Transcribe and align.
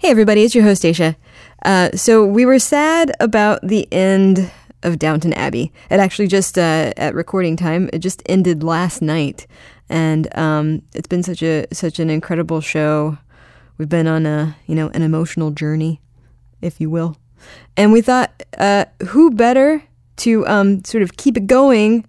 Hey, 0.00 0.08
everybody, 0.08 0.44
it's 0.44 0.54
your 0.54 0.64
host, 0.64 0.82
Aisha. 0.82 1.14
Uh, 1.62 1.90
so, 1.94 2.24
we 2.24 2.46
were 2.46 2.58
sad 2.58 3.12
about 3.20 3.60
the 3.62 3.86
end 3.92 4.50
of 4.82 4.98
Downton 4.98 5.34
Abbey. 5.34 5.74
It 5.90 6.00
actually 6.00 6.26
just, 6.26 6.56
uh, 6.56 6.94
at 6.96 7.14
recording 7.14 7.54
time, 7.54 7.90
it 7.92 7.98
just 7.98 8.22
ended 8.24 8.62
last 8.62 9.02
night. 9.02 9.46
And 9.90 10.34
um, 10.38 10.80
it's 10.94 11.06
been 11.06 11.22
such 11.22 11.42
a 11.42 11.66
such 11.70 11.98
an 11.98 12.08
incredible 12.08 12.62
show. 12.62 13.18
We've 13.76 13.90
been 13.90 14.06
on 14.06 14.24
a 14.24 14.56
you 14.66 14.74
know 14.74 14.88
an 14.94 15.02
emotional 15.02 15.50
journey, 15.50 16.00
if 16.62 16.80
you 16.80 16.88
will, 16.88 17.18
and 17.76 17.92
we 17.92 18.00
thought, 18.00 18.42
uh, 18.56 18.86
who 19.08 19.30
better 19.30 19.82
to 20.16 20.46
um, 20.46 20.82
sort 20.82 21.02
of 21.02 21.18
keep 21.18 21.36
it 21.36 21.46
going 21.46 22.06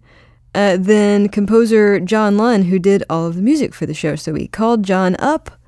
uh, 0.56 0.78
than 0.78 1.28
composer 1.28 2.00
John 2.00 2.38
Lunn, 2.38 2.64
who 2.64 2.80
did 2.80 3.04
all 3.10 3.28
of 3.28 3.36
the 3.36 3.42
music 3.42 3.74
for 3.74 3.86
the 3.86 3.94
show. 3.94 4.16
So 4.16 4.32
we 4.32 4.48
called 4.48 4.84
John 4.84 5.18
up 5.20 5.60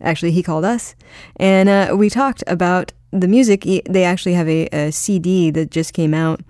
Actually, 0.00 0.32
he 0.32 0.42
called 0.42 0.64
us, 0.64 0.94
and 1.36 1.68
uh, 1.68 1.94
we 1.96 2.08
talked 2.08 2.44
about 2.46 2.92
the 3.10 3.28
music. 3.28 3.62
They 3.88 4.04
actually 4.04 4.34
have 4.34 4.48
a, 4.48 4.66
a 4.68 4.92
CD 4.92 5.50
that 5.50 5.70
just 5.70 5.92
came 5.92 6.14
out 6.14 6.40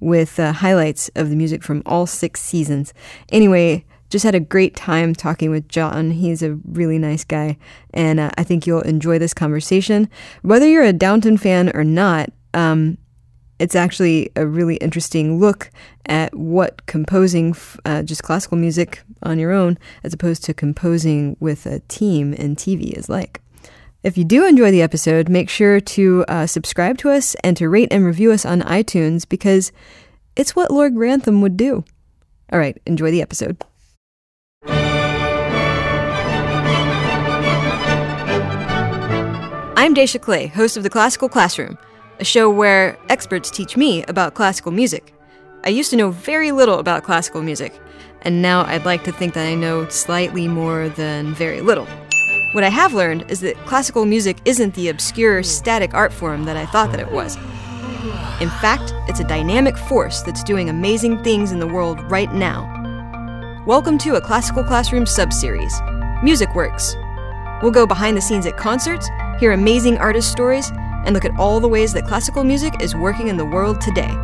with 0.00 0.38
uh, 0.38 0.52
highlights 0.52 1.10
of 1.14 1.30
the 1.30 1.36
music 1.36 1.62
from 1.62 1.82
all 1.86 2.06
six 2.06 2.40
seasons. 2.40 2.94
Anyway, 3.30 3.84
just 4.10 4.24
had 4.24 4.34
a 4.34 4.40
great 4.40 4.74
time 4.74 5.14
talking 5.14 5.50
with 5.50 5.68
John. 5.68 6.12
He's 6.12 6.42
a 6.42 6.54
really 6.64 6.98
nice 6.98 7.24
guy, 7.24 7.58
and 7.92 8.18
uh, 8.18 8.30
I 8.38 8.44
think 8.44 8.66
you'll 8.66 8.80
enjoy 8.82 9.18
this 9.18 9.34
conversation. 9.34 10.08
Whether 10.42 10.66
you're 10.66 10.84
a 10.84 10.92
Downton 10.92 11.36
fan 11.36 11.70
or 11.74 11.84
not, 11.84 12.30
um, 12.54 12.98
it's 13.58 13.74
actually 13.74 14.30
a 14.36 14.46
really 14.46 14.76
interesting 14.76 15.40
look 15.40 15.70
at 16.06 16.34
what 16.34 16.86
composing 16.86 17.54
uh, 17.84 18.02
just 18.02 18.22
classical 18.22 18.56
music 18.56 19.02
on 19.22 19.38
your 19.38 19.52
own, 19.52 19.78
as 20.02 20.12
opposed 20.12 20.44
to 20.44 20.54
composing 20.54 21.36
with 21.40 21.66
a 21.66 21.80
team 21.80 22.32
in 22.32 22.56
TV, 22.56 22.92
is 22.92 23.08
like. 23.08 23.40
If 24.02 24.16
you 24.16 24.24
do 24.24 24.46
enjoy 24.46 24.70
the 24.70 24.82
episode, 24.82 25.28
make 25.28 25.48
sure 25.48 25.80
to 25.80 26.24
uh, 26.28 26.46
subscribe 26.46 26.98
to 26.98 27.10
us 27.10 27.34
and 27.42 27.56
to 27.56 27.68
rate 27.68 27.88
and 27.90 28.04
review 28.04 28.30
us 28.32 28.46
on 28.46 28.62
iTunes 28.62 29.28
because 29.28 29.72
it's 30.36 30.54
what 30.54 30.70
Lord 30.70 30.94
Grantham 30.94 31.40
would 31.42 31.56
do. 31.56 31.84
All 32.52 32.58
right, 32.58 32.80
enjoy 32.86 33.10
the 33.10 33.22
episode. 33.22 33.62
I'm 39.76 39.94
Dacia 39.94 40.20
Clay, 40.20 40.46
host 40.46 40.76
of 40.76 40.82
The 40.82 40.90
Classical 40.90 41.28
Classroom 41.28 41.78
a 42.20 42.24
show 42.24 42.50
where 42.50 42.98
experts 43.08 43.50
teach 43.50 43.76
me 43.76 44.04
about 44.04 44.34
classical 44.34 44.72
music. 44.72 45.14
I 45.64 45.70
used 45.70 45.90
to 45.90 45.96
know 45.96 46.10
very 46.10 46.52
little 46.52 46.78
about 46.78 47.04
classical 47.04 47.42
music, 47.42 47.78
and 48.22 48.42
now 48.42 48.64
I'd 48.64 48.84
like 48.84 49.04
to 49.04 49.12
think 49.12 49.34
that 49.34 49.46
I 49.46 49.54
know 49.54 49.88
slightly 49.88 50.48
more 50.48 50.88
than 50.88 51.34
very 51.34 51.60
little. 51.60 51.86
What 52.52 52.64
I 52.64 52.68
have 52.68 52.94
learned 52.94 53.30
is 53.30 53.40
that 53.40 53.56
classical 53.66 54.04
music 54.06 54.38
isn't 54.44 54.74
the 54.74 54.88
obscure, 54.88 55.42
static 55.42 55.94
art 55.94 56.12
form 56.12 56.44
that 56.44 56.56
I 56.56 56.66
thought 56.66 56.90
that 56.90 57.00
it 57.00 57.12
was. 57.12 57.36
In 58.40 58.48
fact, 58.60 58.94
it's 59.08 59.20
a 59.20 59.24
dynamic 59.24 59.76
force 59.76 60.22
that's 60.22 60.42
doing 60.44 60.68
amazing 60.68 61.22
things 61.22 61.52
in 61.52 61.58
the 61.58 61.66
world 61.66 62.00
right 62.10 62.32
now. 62.32 62.74
Welcome 63.66 63.98
to 63.98 64.16
a 64.16 64.20
Classical 64.20 64.64
Classroom 64.64 65.04
subseries, 65.04 65.72
Music 66.22 66.54
Works. 66.54 66.96
We'll 67.62 67.70
go 67.70 67.86
behind 67.86 68.16
the 68.16 68.22
scenes 68.22 68.46
at 68.46 68.56
concerts, 68.56 69.08
hear 69.38 69.52
amazing 69.52 69.98
artist 69.98 70.30
stories, 70.32 70.70
and 71.04 71.14
look 71.14 71.24
at 71.24 71.38
all 71.38 71.60
the 71.60 71.68
ways 71.68 71.92
that 71.92 72.06
classical 72.06 72.44
music 72.44 72.80
is 72.80 72.94
working 72.94 73.28
in 73.28 73.36
the 73.36 73.44
world 73.44 73.80
today. 73.80 74.14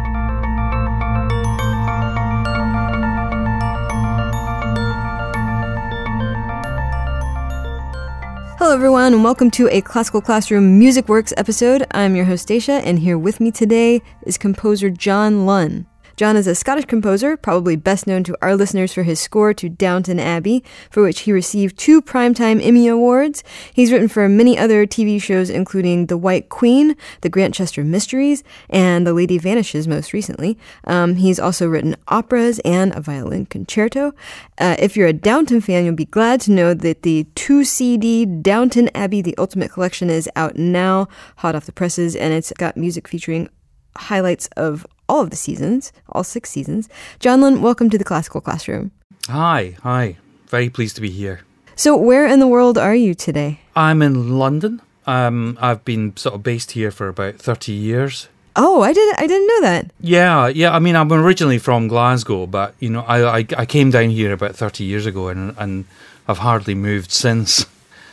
Hello, 8.65 8.75
everyone, 8.75 9.13
and 9.13 9.23
welcome 9.23 9.51
to 9.51 9.69
a 9.69 9.83
Classical 9.83 10.23
Classroom 10.23 10.79
Music 10.79 11.07
Works 11.07 11.35
episode. 11.37 11.87
I'm 11.91 12.17
your 12.17 12.25
host, 12.25 12.49
Dacia, 12.49 12.81
and 12.83 12.99
here 12.99 13.19
with 13.19 13.39
me 13.39 13.51
today 13.51 14.01
is 14.23 14.39
composer 14.39 14.89
John 14.89 15.45
Lunn. 15.45 15.87
John 16.17 16.37
is 16.37 16.47
a 16.47 16.55
Scottish 16.55 16.85
composer, 16.85 17.37
probably 17.37 17.75
best 17.75 18.07
known 18.07 18.23
to 18.25 18.37
our 18.41 18.55
listeners 18.55 18.95
for 18.95 19.03
his 19.03 19.19
score 19.19 19.53
to 19.55 19.69
Downton 19.69 20.21
Abbey, 20.21 20.63
for 20.89 21.03
which 21.03 21.21
he 21.21 21.33
received 21.33 21.77
two 21.77 22.01
Primetime 22.01 22.65
Emmy 22.65 22.87
Awards. 22.87 23.43
He's 23.73 23.91
written 23.91 24.07
for 24.07 24.29
many 24.29 24.57
other 24.57 24.87
TV 24.87 25.21
shows, 25.21 25.51
including 25.51 26.07
The 26.07 26.17
White 26.17 26.49
Queen, 26.51 26.97
The 27.23 27.29
Grantchester 27.29 27.83
Mysteries, 27.83 28.45
and 28.71 29.05
The 29.05 29.13
Lady 29.13 29.39
Vanishes 29.39 29.89
most 29.89 30.13
recently. 30.13 30.57
Um, 30.85 31.17
he's 31.17 31.41
also 31.41 31.67
written 31.67 31.97
operas 32.07 32.61
and 32.61 32.95
a 32.95 33.01
violin 33.01 33.47
concerto. 33.47 34.15
Uh, 34.59 34.77
if 34.79 34.97
you're 34.97 35.09
a 35.09 35.13
Downton 35.13 35.61
fan, 35.61 35.85
you'll 35.85 35.95
be 35.95 36.05
glad 36.05 36.41
to 36.43 36.53
know 36.53 36.75
that 36.75 37.03
the 37.03 37.27
two 37.35 37.65
CD 37.65 38.25
Downton 38.25 38.89
Abbey 38.95 39.21
The 39.21 39.37
Ultimate 39.37 39.73
Collection 39.73 40.11
is 40.11 40.31
out 40.37 40.57
now, 40.57 41.09
hot 41.39 41.57
off 41.57 41.67
the 41.67 41.73
presses, 41.73 42.15
and 42.15 42.33
it's 42.33 42.53
got 42.57 42.77
music 42.77 43.09
featuring 43.09 43.49
highlights 43.97 44.49
of 44.57 44.87
all 45.09 45.21
of 45.21 45.31
the 45.31 45.37
seasons, 45.37 45.93
all 46.09 46.25
six 46.25 46.51
seasons. 46.51 46.89
John 47.21 47.41
Lunn, 47.41 47.63
welcome 47.63 47.91
to 47.91 47.99
the 47.99 48.05
Classical 48.05 48.41
Classroom. 48.41 48.91
Hi, 49.29 49.77
hi. 49.83 50.17
Very 50.49 50.69
pleased 50.69 50.97
to 50.97 51.03
be 51.03 51.11
here. 51.11 51.41
So, 51.77 51.97
where 51.97 52.27
in 52.27 52.41
the 52.41 52.47
world 52.47 52.79
are 52.79 52.95
you 52.95 53.15
today? 53.15 53.61
I'm 53.75 54.03
in 54.03 54.39
London. 54.39 54.81
Um, 55.07 55.59
I've 55.61 55.85
been 55.85 56.17
sort 56.17 56.37
of 56.37 56.43
based 56.43 56.73
here 56.73 56.91
for 56.91 57.09
about 57.09 57.37
30 57.37 57.73
years. 57.73 58.29
Oh, 58.57 58.83
I 58.83 58.93
didn't. 58.93 59.19
I 59.19 59.27
didn't 59.27 59.49
know 59.49 59.61
that. 59.63 59.91
Yeah, 60.01 60.47
yeah. 60.47 60.73
I 60.73 60.79
mean, 60.79 60.95
I'm 60.95 61.13
originally 61.13 61.59
from 61.59 61.89
Glasgow, 61.89 62.47
but 62.47 62.75
you 62.79 62.89
know, 62.89 63.01
I 63.01 63.39
I, 63.39 63.47
I 63.59 63.67
came 63.67 63.91
down 63.91 64.11
here 64.11 64.33
about 64.33 64.55
30 64.55 64.85
years 64.85 65.07
ago, 65.07 65.29
and 65.29 65.57
and 65.59 65.87
I've 66.29 66.39
hardly 66.39 66.77
moved 66.77 67.11
since. 67.11 67.67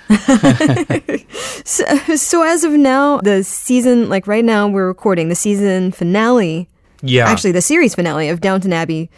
so, 1.63 1.85
so 2.15 2.43
as 2.43 2.63
of 2.63 2.71
now, 2.71 3.21
the 3.21 3.43
season, 3.43 4.09
like 4.09 4.25
right 4.25 4.43
now, 4.43 4.67
we're 4.67 4.87
recording 4.87 5.29
the 5.29 5.35
season 5.35 5.91
finale 5.91 6.67
yeah. 7.01 7.27
Actually, 7.27 7.51
the 7.51 7.61
series 7.61 7.95
finale 7.95 8.29
of 8.29 8.41
Downton 8.41 8.73
Abbey 8.73 9.09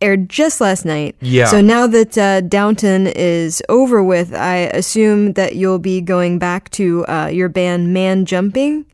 aired 0.00 0.28
just 0.28 0.60
last 0.60 0.84
night. 0.84 1.16
Yeah. 1.20 1.46
So 1.46 1.60
now 1.60 1.86
that 1.86 2.16
uh, 2.16 2.40
Downton 2.40 3.06
is 3.06 3.62
over 3.68 4.02
with, 4.02 4.34
I 4.34 4.70
assume 4.72 5.34
that 5.34 5.56
you'll 5.56 5.78
be 5.78 6.00
going 6.00 6.38
back 6.38 6.70
to 6.70 7.06
uh, 7.06 7.26
your 7.26 7.48
band 7.48 7.92
Man 7.92 8.24
Jumping. 8.24 8.86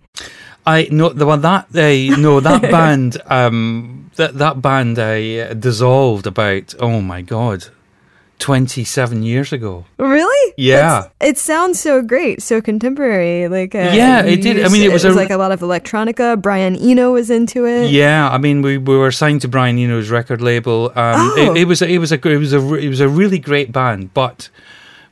I 0.67 0.89
no 0.91 1.11
the 1.11 1.27
one 1.27 1.43
that 1.43 1.67
uh, 1.75 2.17
no 2.21 2.41
that 2.41 2.63
band 2.71 3.19
um 3.27 4.11
that 4.17 4.37
that 4.39 4.61
band 4.61 4.99
uh, 4.99 5.55
dissolved 5.55 6.27
about 6.27 6.75
oh 6.81 7.01
my 7.01 7.23
god 7.23 7.69
27 8.39 9.23
years 9.23 9.53
ago. 9.53 9.85
Really? 9.99 10.55
Yeah. 10.57 11.09
That's, 11.19 11.31
it 11.31 11.39
sounds 11.39 11.81
so 11.81 12.03
great, 12.03 12.43
so 12.43 12.61
contemporary. 12.61 13.49
Like 13.49 13.75
uh, 13.75 13.91
yeah, 13.95 14.23
it 14.23 14.43
did. 14.43 14.65
I 14.65 14.69
mean, 14.69 14.83
it 14.83 14.93
was, 14.93 15.05
it 15.05 15.09
was 15.09 15.17
a, 15.17 15.19
like 15.19 15.31
a 15.31 15.37
lot 15.37 15.53
of 15.53 15.61
electronica. 15.61 16.41
Brian 16.41 16.77
Eno 16.77 17.13
was 17.13 17.31
into 17.31 17.67
it. 17.67 17.91
Yeah, 17.91 18.29
I 18.29 18.39
mean, 18.39 18.63
we, 18.63 18.79
we 18.79 18.97
were 18.97 19.13
signed 19.13 19.41
to 19.43 19.49
Brian 19.49 19.79
Eno's 19.79 20.11
record 20.11 20.41
label. 20.41 20.87
Um, 20.91 21.15
oh. 21.17 21.55
it, 21.55 21.63
it, 21.63 21.65
was 21.65 21.83
it 21.83 21.99
was 21.99 22.13
a 22.13 22.29
it 22.29 22.39
was 22.39 22.53
a 22.53 22.75
it 22.75 22.89
was 22.89 23.01
a 23.01 23.09
really 23.09 23.39
great 23.39 23.73
band, 23.73 24.13
but 24.13 24.49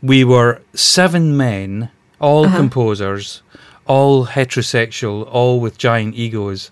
we 0.02 0.22
were 0.24 0.60
seven 0.74 1.36
men, 1.36 1.90
all 2.20 2.44
uh-huh. 2.44 2.56
composers, 2.56 3.42
all 3.86 4.26
heterosexual, 4.26 5.26
all 5.30 5.60
with 5.60 5.78
giant 5.78 6.14
egos, 6.14 6.70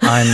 and. 0.00 0.28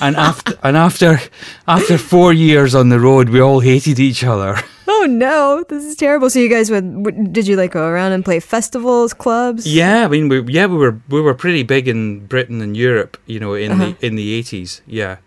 and 0.00 0.16
after 0.30 0.58
and 0.64 0.76
after 0.76 1.20
after 1.68 1.98
four 1.98 2.32
years 2.32 2.74
on 2.74 2.88
the 2.88 2.98
road, 2.98 3.28
we 3.28 3.40
all 3.40 3.60
hated 3.60 4.00
each 4.00 4.24
other. 4.24 4.58
Oh 4.88 5.06
no, 5.08 5.64
this 5.68 5.82
is 5.84 5.96
terrible. 5.96 6.28
So 6.28 6.38
you 6.38 6.48
guys 6.48 6.70
would 6.70 7.32
did 7.32 7.46
you 7.46 7.56
like 7.56 7.72
go 7.72 7.86
around 7.86 8.12
and 8.12 8.24
play 8.24 8.38
festivals, 8.38 9.14
clubs? 9.14 9.66
Yeah, 9.66 10.04
I 10.04 10.08
mean, 10.08 10.28
we, 10.28 10.42
yeah, 10.52 10.66
we 10.66 10.76
were 10.76 11.00
we 11.08 11.22
were 11.22 11.32
pretty 11.32 11.62
big 11.62 11.88
in 11.88 12.26
Britain 12.26 12.60
and 12.60 12.76
Europe, 12.76 13.16
you 13.26 13.40
know, 13.40 13.54
in 13.54 13.72
uh-huh. 13.72 13.94
the 13.98 14.06
in 14.06 14.16
the 14.16 14.34
eighties. 14.34 14.82
Yeah. 14.86 15.18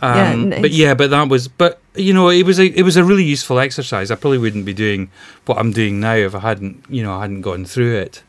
Um, 0.00 0.16
yeah, 0.16 0.34
nice. 0.34 0.60
but 0.62 0.70
yeah, 0.70 0.94
but 0.94 1.10
that 1.10 1.28
was, 1.28 1.48
but 1.48 1.80
you 1.94 2.12
know, 2.12 2.28
it 2.28 2.44
was 2.44 2.58
a 2.58 2.66
it 2.66 2.82
was 2.82 2.96
a 2.96 3.04
really 3.04 3.24
useful 3.24 3.58
exercise. 3.58 4.10
I 4.10 4.14
probably 4.16 4.38
wouldn't 4.38 4.64
be 4.64 4.74
doing 4.74 5.10
what 5.46 5.58
I'm 5.58 5.72
doing 5.72 6.00
now 6.00 6.14
if 6.14 6.34
I 6.34 6.40
hadn't, 6.40 6.84
you 6.88 7.02
know, 7.02 7.16
I 7.16 7.22
hadn't 7.22 7.42
gone 7.42 7.64
through 7.64 7.96
it. 7.96 8.22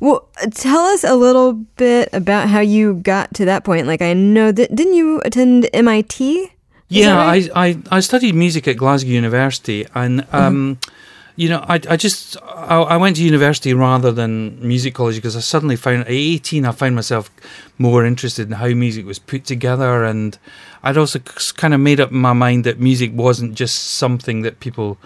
Well, 0.00 0.28
tell 0.52 0.84
us 0.84 1.04
a 1.04 1.14
little 1.14 1.54
bit 1.54 2.10
about 2.12 2.48
how 2.48 2.60
you 2.60 2.94
got 2.94 3.32
to 3.34 3.44
that 3.46 3.64
point. 3.64 3.86
Like, 3.86 4.02
I 4.02 4.12
know 4.12 4.52
that 4.52 4.74
didn't 4.74 4.94
you 4.94 5.20
attend 5.24 5.68
MIT? 5.72 6.52
Yeah, 6.88 7.16
right? 7.16 7.50
I, 7.54 7.66
I, 7.66 7.82
I 7.90 8.00
studied 8.00 8.34
music 8.34 8.68
at 8.68 8.76
Glasgow 8.76 9.10
University, 9.10 9.86
and 9.94 10.20
mm-hmm. 10.20 10.36
um, 10.36 10.76
mm-hmm. 10.76 10.92
you 11.36 11.48
know, 11.48 11.64
I, 11.68 11.80
I 11.88 11.96
just 11.96 12.36
I, 12.42 12.78
I, 12.78 12.96
went 12.96 13.16
to 13.16 13.24
university 13.24 13.74
rather 13.74 14.12
than 14.12 14.66
music 14.66 14.94
college 14.94 15.16
because 15.16 15.36
I 15.36 15.40
suddenly 15.40 15.76
found 15.76 16.02
at 16.02 16.06
eighteen 16.08 16.64
I 16.64 16.72
found 16.72 16.94
myself 16.94 17.30
more 17.78 18.04
interested 18.04 18.46
in 18.46 18.54
how 18.54 18.68
music 18.68 19.04
was 19.04 19.18
put 19.18 19.44
together, 19.44 20.04
and 20.04 20.38
I'd 20.82 20.96
also 20.96 21.18
kind 21.18 21.74
of 21.74 21.80
made 21.80 22.00
up 22.00 22.12
my 22.12 22.32
mind 22.32 22.64
that 22.64 22.78
music 22.78 23.10
wasn't 23.14 23.54
just 23.54 23.96
something 23.96 24.42
that 24.42 24.60
people, 24.60 24.98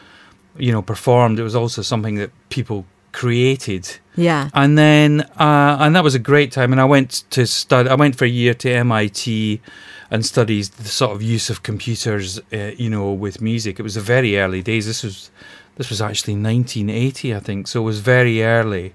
you 0.56 0.72
know, 0.72 0.82
performed; 0.82 1.38
it 1.38 1.44
was 1.44 1.56
also 1.56 1.82
something 1.82 2.16
that 2.16 2.30
people 2.50 2.84
created. 3.12 3.98
Yeah. 4.16 4.50
And 4.54 4.76
then, 4.76 5.22
uh, 5.38 5.78
and 5.80 5.96
that 5.96 6.04
was 6.04 6.14
a 6.14 6.18
great 6.18 6.52
time. 6.52 6.72
And 6.72 6.80
I 6.80 6.84
went 6.84 7.24
to 7.30 7.46
study. 7.46 7.88
I 7.88 7.94
went 7.94 8.16
for 8.16 8.24
a 8.24 8.28
year 8.28 8.54
to 8.54 8.70
MIT 8.70 9.60
and 10.10 10.26
studied 10.26 10.64
the 10.64 10.88
sort 10.88 11.12
of 11.12 11.22
use 11.22 11.50
of 11.50 11.62
computers, 11.62 12.40
uh, 12.52 12.72
you 12.76 12.90
know, 12.90 13.12
with 13.12 13.40
music. 13.40 13.78
It 13.78 13.82
was 13.82 13.94
the 13.94 14.00
very 14.00 14.38
early 14.38 14.62
days. 14.62 14.86
This 14.86 15.02
was 15.02 15.30
this 15.76 15.88
was 15.88 16.02
actually 16.02 16.34
1980, 16.34 17.34
I 17.34 17.40
think. 17.40 17.68
So 17.68 17.80
it 17.80 17.84
was 17.84 18.00
very 18.00 18.42
early. 18.42 18.94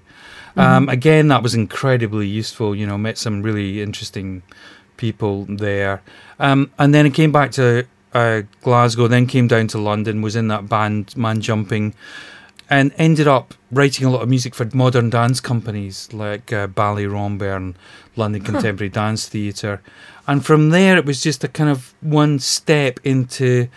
Um, 0.56 0.88
again, 0.88 1.28
that 1.28 1.42
was 1.42 1.54
incredibly 1.54 2.26
useful. 2.26 2.74
You 2.74 2.86
know, 2.86 2.96
met 2.96 3.18
some 3.18 3.42
really 3.42 3.82
interesting 3.82 4.42
people 4.96 5.44
there. 5.48 6.02
Um, 6.38 6.70
and 6.78 6.94
then 6.94 7.06
it 7.06 7.14
came 7.14 7.32
back 7.32 7.50
to 7.52 7.86
uh, 8.14 8.42
Glasgow, 8.62 9.08
then 9.08 9.26
came 9.26 9.48
down 9.48 9.66
to 9.68 9.78
London, 9.78 10.22
was 10.22 10.36
in 10.36 10.48
that 10.48 10.68
band, 10.68 11.16
Man 11.16 11.40
Jumping, 11.40 11.94
and 12.68 12.92
ended 12.98 13.28
up 13.28 13.54
writing 13.70 14.06
a 14.06 14.10
lot 14.10 14.22
of 14.22 14.28
music 14.28 14.54
for 14.54 14.68
modern 14.72 15.10
dance 15.10 15.40
companies 15.40 16.12
like 16.12 16.52
uh, 16.52 16.66
Ballet 16.66 17.06
Rambert, 17.06 17.74
London 18.16 18.42
Contemporary 18.42 18.88
Dance 18.88 19.28
Theatre. 19.28 19.80
And 20.26 20.44
from 20.44 20.70
there, 20.70 20.96
it 20.96 21.04
was 21.04 21.22
just 21.22 21.44
a 21.44 21.48
kind 21.48 21.70
of 21.70 21.94
one 22.00 22.38
step 22.38 22.98
into, 23.04 23.68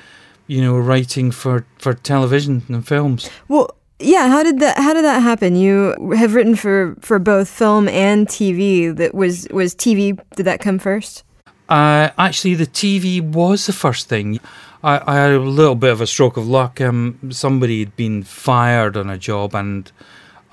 you 0.48 0.62
know, 0.62 0.78
writing 0.78 1.32
for, 1.32 1.66
for 1.78 1.94
television 1.94 2.64
and 2.68 2.88
films. 2.88 3.30
Well, 3.48 3.76
yeah. 4.00 4.28
How 4.30 4.44
did 4.44 4.60
that? 4.60 4.78
How 4.78 4.94
did 4.94 5.04
that 5.04 5.22
happen? 5.22 5.56
You 5.58 5.94
have 6.16 6.34
written 6.34 6.56
for 6.56 6.96
for 7.02 7.20
both 7.20 7.50
film 7.50 7.90
and 7.90 8.28
TV. 8.28 8.96
That 8.96 9.14
was 9.14 9.46
was 9.52 9.76
TV. 9.76 10.18
Did 10.36 10.44
that 10.44 10.62
come 10.62 10.80
first? 10.80 11.24
Uh, 11.68 12.10
actually, 12.18 12.56
the 12.56 12.66
TV 12.66 13.22
was 13.22 13.68
the 13.68 13.74
first 13.74 14.08
thing. 14.08 14.40
I, 14.84 15.02
I 15.06 15.16
had 15.16 15.32
a 15.32 15.40
little 15.40 15.76
bit 15.76 15.92
of 15.92 16.02
a 16.02 16.08
stroke 16.08 16.38
of 16.38 16.48
luck. 16.48 16.80
Um, 16.82 17.32
somebody 17.32 17.80
had 17.80 17.96
been 17.96 18.24
fired 18.24 18.96
on 18.96 19.10
a 19.10 19.18
job, 19.18 19.54
and 19.56 19.92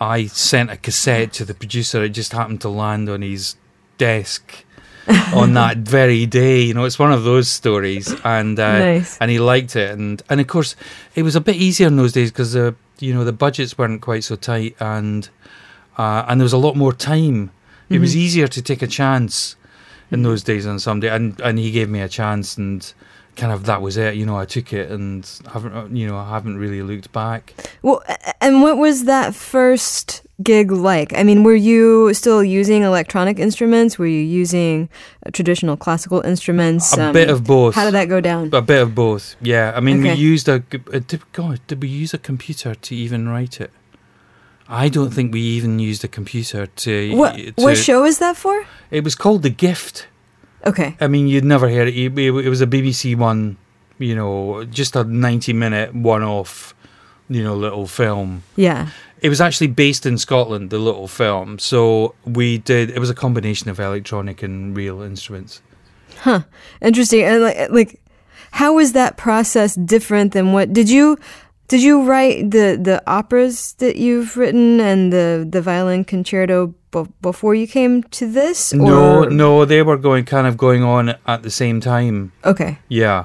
I 0.00 0.26
sent 0.26 0.70
a 0.70 0.76
cassette 0.76 1.32
to 1.34 1.44
the 1.44 1.54
producer. 1.54 2.02
It 2.02 2.10
just 2.10 2.32
happened 2.32 2.60
to 2.62 2.68
land 2.68 3.08
on 3.08 3.22
his 3.22 3.56
desk 3.98 4.64
on 5.34 5.54
that 5.54 5.78
very 5.78 6.26
day. 6.26 6.62
You 6.62 6.74
know, 6.74 6.84
it's 6.84 6.98
one 6.98 7.12
of 7.12 7.24
those 7.24 7.48
stories, 7.48 8.12
and 8.24 8.58
uh, 8.58 8.78
Nice. 8.78 9.16
and 9.18 9.30
he 9.30 9.38
liked 9.38 9.76
it, 9.76 9.90
and 9.92 10.22
and 10.28 10.40
of 10.40 10.46
course, 10.48 10.74
it 11.14 11.22
was 11.22 11.36
a 11.36 11.40
bit 11.40 11.56
easier 11.56 11.86
in 11.86 11.96
those 11.96 12.12
days 12.12 12.30
because 12.32 12.52
the 12.52 12.74
you 12.98 13.14
know 13.14 13.24
the 13.24 13.32
budgets 13.32 13.78
weren't 13.78 14.00
quite 14.02 14.24
so 14.24 14.34
tight, 14.36 14.74
and 14.80 15.28
uh, 15.98 16.24
and 16.28 16.40
there 16.40 16.44
was 16.44 16.52
a 16.52 16.58
lot 16.58 16.76
more 16.76 16.92
time. 16.92 17.50
It 17.88 18.00
was 18.00 18.16
easier 18.16 18.48
to 18.48 18.60
take 18.60 18.82
a 18.82 18.88
chance 18.88 19.54
in 20.10 20.24
those 20.24 20.42
days 20.42 20.66
on 20.66 20.80
somebody, 20.80 21.08
and 21.08 21.40
and 21.40 21.56
he 21.60 21.70
gave 21.70 21.88
me 21.88 22.00
a 22.00 22.08
chance, 22.08 22.56
and 22.58 22.92
kind 23.36 23.52
of 23.52 23.64
that 23.66 23.80
was 23.82 23.96
it. 23.96 24.14
You 24.16 24.26
know, 24.26 24.36
I 24.38 24.44
took 24.46 24.72
it, 24.72 24.90
and 24.90 25.28
haven't 25.52 25.72
uh, 25.74 25.86
you 25.90 26.06
know 26.08 26.16
I 26.16 26.28
haven't 26.30 26.58
really 26.58 26.82
looked 26.82 27.12
back. 27.12 27.54
Well, 27.82 28.02
and 28.40 28.62
what 28.62 28.76
was 28.78 29.04
that 29.04 29.34
first 29.34 30.22
gig 30.42 30.70
like? 30.70 31.16
I 31.16 31.22
mean, 31.22 31.44
were 31.44 31.54
you 31.54 32.12
still 32.14 32.42
using 32.44 32.82
electronic 32.82 33.38
instruments? 33.38 33.98
Were 33.98 34.06
you 34.06 34.20
using 34.20 34.88
uh, 35.24 35.30
traditional 35.30 35.76
classical 35.76 36.20
instruments? 36.22 36.96
A 36.96 37.04
Um, 37.06 37.12
bit 37.12 37.30
of 37.30 37.44
both. 37.44 37.74
How 37.74 37.84
did 37.84 37.94
that 37.94 38.08
go 38.08 38.20
down? 38.20 38.50
A 38.52 38.60
bit 38.62 38.82
of 38.82 38.94
both, 38.94 39.36
yeah. 39.40 39.72
I 39.74 39.80
mean, 39.80 40.00
Okay. 40.00 40.12
we 40.14 40.18
used 40.32 40.48
a, 40.48 40.56
uh, 40.92 41.00
did, 41.06 41.22
God, 41.32 41.60
did 41.66 41.80
we 41.82 41.88
use 41.88 42.12
a 42.12 42.18
computer 42.18 42.74
to 42.74 42.94
even 42.94 43.28
write 43.28 43.60
it? 43.60 43.70
I 44.68 44.88
don't 44.88 45.10
think 45.14 45.32
we 45.32 45.40
even 45.40 45.78
used 45.78 46.02
a 46.04 46.08
computer 46.08 46.66
to. 46.66 47.14
What 47.16 47.36
to 47.36 47.52
what 47.56 47.76
show 47.76 48.04
is 48.04 48.18
that 48.18 48.36
for? 48.36 48.66
It 48.90 49.04
was 49.04 49.14
called 49.14 49.42
The 49.42 49.50
Gift. 49.50 50.08
Okay. 50.66 50.96
I 51.00 51.06
mean, 51.06 51.28
you'd 51.28 51.44
never 51.44 51.68
hear 51.68 51.82
it. 51.86 51.96
It, 51.96 52.18
it 52.18 52.48
was 52.48 52.60
a 52.60 52.66
BBC 52.66 53.16
one, 53.16 53.56
you 53.98 54.14
know, 54.14 54.64
just 54.64 54.96
a 54.96 55.04
90 55.04 55.52
minute 55.52 55.94
one 55.94 56.22
off, 56.22 56.74
you 57.28 57.42
know, 57.42 57.54
little 57.54 57.86
film. 57.86 58.42
Yeah. 58.56 58.90
It 59.20 59.28
was 59.28 59.40
actually 59.40 59.68
based 59.68 60.04
in 60.04 60.18
Scotland, 60.18 60.70
the 60.70 60.78
little 60.78 61.08
film. 61.08 61.58
So 61.58 62.14
we 62.24 62.58
did, 62.58 62.90
it 62.90 62.98
was 62.98 63.10
a 63.10 63.14
combination 63.14 63.70
of 63.70 63.80
electronic 63.80 64.42
and 64.42 64.76
real 64.76 65.00
instruments. 65.02 65.62
Huh. 66.18 66.42
Interesting. 66.82 67.22
And 67.22 67.42
like, 67.42 67.70
like, 67.70 68.00
how 68.50 68.74
was 68.74 68.92
that 68.92 69.16
process 69.16 69.74
different 69.74 70.32
than 70.32 70.52
what 70.52 70.72
did 70.72 70.88
you 70.88 71.18
did 71.68 71.82
you 71.82 72.04
write 72.04 72.50
the 72.50 72.78
the 72.80 73.02
operas 73.06 73.74
that 73.78 73.96
you've 73.96 74.36
written 74.36 74.80
and 74.80 75.12
the 75.12 75.46
the 75.48 75.60
violin 75.60 76.04
concerto 76.04 76.74
b- 77.04 77.10
before 77.20 77.54
you 77.54 77.66
came 77.66 78.02
to 78.02 78.26
this? 78.26 78.72
No, 78.72 79.24
or- 79.24 79.30
no, 79.30 79.64
they 79.64 79.82
were 79.82 79.96
going 79.96 80.24
kind 80.24 80.46
of 80.46 80.56
going 80.56 80.82
on 80.82 81.14
at 81.26 81.42
the 81.42 81.50
same 81.50 81.80
time. 81.80 82.32
Okay. 82.44 82.78
Yeah. 82.88 83.24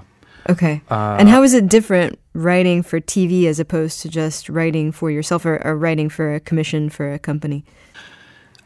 Okay. 0.49 0.81
Uh, 0.89 1.17
and 1.19 1.29
how 1.29 1.43
is 1.43 1.53
it 1.53 1.67
different 1.67 2.17
writing 2.33 2.83
for 2.83 2.99
TV 2.99 3.45
as 3.45 3.59
opposed 3.59 4.01
to 4.01 4.09
just 4.09 4.49
writing 4.49 4.91
for 4.91 5.11
yourself 5.11 5.45
or, 5.45 5.65
or 5.65 5.77
writing 5.77 6.09
for 6.09 6.33
a 6.33 6.39
commission 6.39 6.89
for 6.89 7.13
a 7.13 7.19
company? 7.19 7.63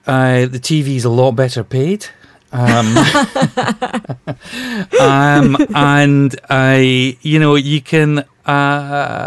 Uh, 0.07 0.45
the 0.45 0.59
TV 0.59 0.95
is 0.95 1.05
a 1.05 1.09
lot 1.09 1.31
better 1.31 1.63
paid. 1.63 2.05
Um, 2.51 2.95
um, 5.01 5.57
and 5.75 6.39
I, 6.49 7.17
you 7.21 7.39
know, 7.39 7.55
you 7.55 7.81
can, 7.81 8.19
uh, 8.45 9.25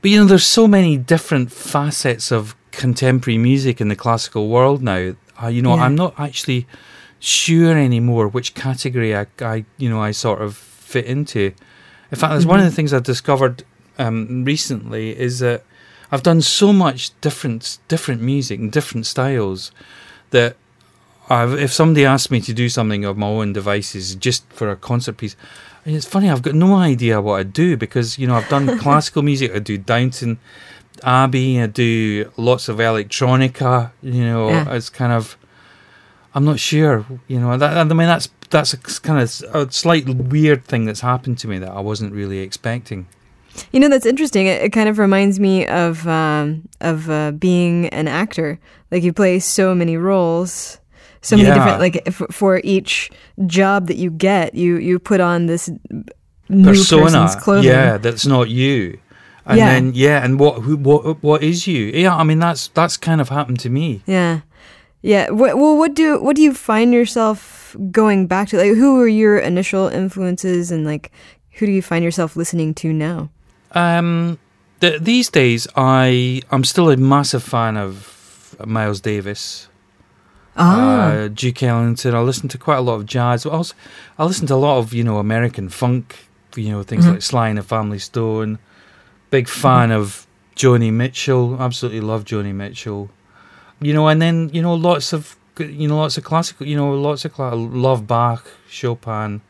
but 0.00 0.10
you 0.10 0.18
know, 0.18 0.24
there's 0.24 0.46
so 0.46 0.66
many 0.66 0.96
different 0.96 1.52
facets 1.52 2.32
of 2.32 2.56
contemporary 2.72 3.38
music 3.38 3.80
in 3.80 3.88
the 3.88 3.96
classical 3.96 4.48
world 4.48 4.82
now. 4.82 5.14
Uh, 5.42 5.48
you 5.48 5.62
know, 5.62 5.74
Yeah. 5.76 5.84
I'm 5.84 5.94
not 5.94 6.14
actually 6.18 6.66
sure 7.18 7.76
anymore 7.76 8.28
which 8.28 8.54
category 8.54 9.14
I, 9.16 9.26
I, 9.40 9.64
you 9.78 9.88
know, 9.90 10.00
I 10.00 10.10
sort 10.12 10.40
of 10.42 10.56
fit 10.56 11.04
into. 11.06 11.52
In 12.10 12.18
fact, 12.18 12.32
that's 12.32 12.46
one 12.46 12.58
of 12.58 12.64
the 12.64 12.70
things 12.72 12.92
I've 12.92 13.02
discovered 13.02 13.62
um, 13.98 14.44
recently 14.44 15.18
is 15.18 15.38
that 15.40 15.62
I've 16.10 16.22
done 16.22 16.40
so 16.40 16.72
much 16.72 17.18
different 17.20 17.78
different 17.88 18.20
music 18.20 18.58
and 18.58 18.72
different 18.72 19.06
styles 19.06 19.70
that 20.30 20.56
I've, 21.28 21.52
if 21.52 21.72
somebody 21.72 22.04
asked 22.04 22.30
me 22.32 22.40
to 22.40 22.52
do 22.52 22.68
something 22.68 23.04
of 23.04 23.16
my 23.16 23.28
own 23.28 23.52
devices 23.52 24.16
just 24.16 24.44
for 24.52 24.70
a 24.70 24.76
concert 24.76 25.16
piece, 25.18 25.36
and 25.84 25.94
it's 25.94 26.06
funny 26.06 26.28
I've 26.28 26.42
got 26.42 26.54
no 26.54 26.74
idea 26.74 27.20
what 27.20 27.38
I'd 27.40 27.52
do 27.52 27.76
because 27.76 28.18
you 28.18 28.26
know 28.26 28.34
I've 28.34 28.48
done 28.48 28.78
classical 28.84 29.22
music, 29.22 29.54
I 29.54 29.60
do 29.60 29.78
Downton 29.78 30.38
Abbey, 31.02 31.60
I 31.62 31.66
do 31.66 32.30
lots 32.36 32.68
of 32.68 32.78
electronica. 32.78 33.90
You 34.02 34.24
know, 34.24 34.48
Yeah. 34.50 34.72
it's 34.74 34.90
kind 34.90 35.12
of 35.12 35.36
I'm 36.34 36.44
not 36.44 36.60
sure. 36.60 37.04
You 37.28 37.40
know, 37.40 37.56
that, 37.56 37.76
I 37.76 37.84
mean 37.84 38.06
that's 38.08 38.28
that's 38.50 38.72
a 38.72 38.76
kind 38.78 39.18
of 39.20 39.42
a 39.54 39.70
slight 39.72 40.06
weird 40.08 40.64
thing 40.64 40.84
that's 40.84 41.00
happened 41.00 41.38
to 41.38 41.48
me 41.48 41.58
that 41.58 41.70
I 41.70 41.80
wasn't 41.80 42.12
really 42.12 42.38
expecting. 42.40 43.06
You 43.72 43.80
know, 43.80 43.88
that's 43.88 44.06
interesting. 44.06 44.46
It, 44.46 44.62
it 44.62 44.72
kind 44.72 44.88
of 44.88 44.98
reminds 44.98 45.40
me 45.40 45.66
of 45.66 46.06
um, 46.06 46.68
of 46.80 47.08
uh, 47.10 47.32
being 47.32 47.88
an 47.88 48.06
actor. 48.08 48.58
Like 48.90 49.02
you 49.02 49.12
play 49.12 49.38
so 49.40 49.74
many 49.74 49.96
roles, 49.96 50.78
so 51.22 51.36
many 51.36 51.48
Yeah. 51.48 51.54
different. 51.54 51.80
Like 51.80 52.02
if, 52.06 52.22
for 52.30 52.60
each 52.62 53.10
job 53.46 53.86
that 53.88 53.96
you 53.96 54.10
get, 54.10 54.54
you 54.54 54.76
you 54.76 54.98
put 54.98 55.20
on 55.20 55.46
this 55.46 55.68
new 56.48 56.64
persona, 56.64 57.02
person's 57.04 57.36
clothing. 57.42 57.64
yeah, 57.70 57.96
that's 57.98 58.26
not 58.26 58.50
you. 58.50 58.98
And 59.50 59.58
Yeah. 59.58 59.66
then 59.74 59.92
yeah, 59.94 60.24
and 60.24 60.38
what 60.38 60.62
who 60.62 60.76
what 60.76 61.22
what 61.22 61.42
is 61.42 61.66
you? 61.66 61.90
Yeah, 61.94 62.14
I 62.14 62.22
mean 62.24 62.38
that's 62.38 62.68
that's 62.68 62.96
kind 62.96 63.20
of 63.20 63.28
happened 63.28 63.58
to 63.60 63.70
me. 63.70 64.00
Yeah, 64.06 64.40
yeah. 65.02 65.30
What, 65.30 65.58
well, 65.58 65.76
what 65.76 65.94
do 65.94 66.22
what 66.22 66.36
do 66.36 66.42
you 66.42 66.54
find 66.54 66.92
yourself 66.94 67.74
going 67.90 68.26
back 68.26 68.48
to? 68.48 68.56
Like, 68.58 68.76
who 68.78 68.96
were 68.98 69.08
your 69.08 69.38
initial 69.38 69.88
influences, 69.88 70.70
and 70.70 70.84
like, 70.86 71.10
who 71.58 71.66
do 71.66 71.72
you 71.72 71.82
find 71.82 72.04
yourself 72.04 72.36
listening 72.36 72.74
to 72.74 72.92
now? 72.92 73.28
Um, 73.72 74.38
th- 74.80 75.00
these 75.02 75.30
days, 75.30 75.66
I 75.76 76.42
I'm 76.50 76.64
still 76.64 76.90
a 76.90 76.96
massive 76.96 77.42
fan 77.42 77.76
of 77.76 78.54
Miles 78.66 79.00
Davis, 79.00 79.68
Ah, 80.56 81.06
uh, 81.12 81.28
Duke 81.28 81.62
Ellington. 81.62 82.14
I 82.14 82.20
listen 82.20 82.48
to 82.48 82.58
quite 82.58 82.76
a 82.78 82.82
lot 82.82 82.94
of 82.94 83.06
jazz. 83.06 83.46
I 83.46 83.50
also 83.50 83.74
I 84.18 84.24
listen 84.24 84.46
to 84.48 84.54
a 84.54 84.62
lot 84.66 84.78
of 84.78 84.92
you 84.92 85.04
know 85.04 85.18
American 85.18 85.68
funk. 85.68 86.26
You 86.56 86.70
know 86.70 86.82
things 86.82 87.04
Mhm. 87.06 87.12
like 87.12 87.22
Sly 87.22 87.48
and 87.48 87.58
the 87.58 87.62
Family 87.62 87.98
Stone. 87.98 88.58
Big 89.30 89.48
fan 89.48 89.90
of 89.92 90.26
Joni 90.56 90.92
Mitchell. 90.92 91.56
Absolutely 91.60 92.00
love 92.00 92.24
Joni 92.24 92.52
Mitchell. 92.54 93.08
You 93.80 93.94
know, 93.94 94.08
and 94.08 94.20
then 94.20 94.50
you 94.52 94.60
know 94.62 94.74
lots 94.74 95.12
of 95.12 95.36
you 95.58 95.88
know 95.88 95.96
lots 95.98 96.18
of 96.18 96.24
classical. 96.24 96.66
You 96.66 96.76
know 96.76 96.92
lots 96.92 97.24
of 97.24 97.32
cla- 97.32 97.54
love 97.54 98.06
Bach, 98.06 98.46
Chopin. 98.68 99.40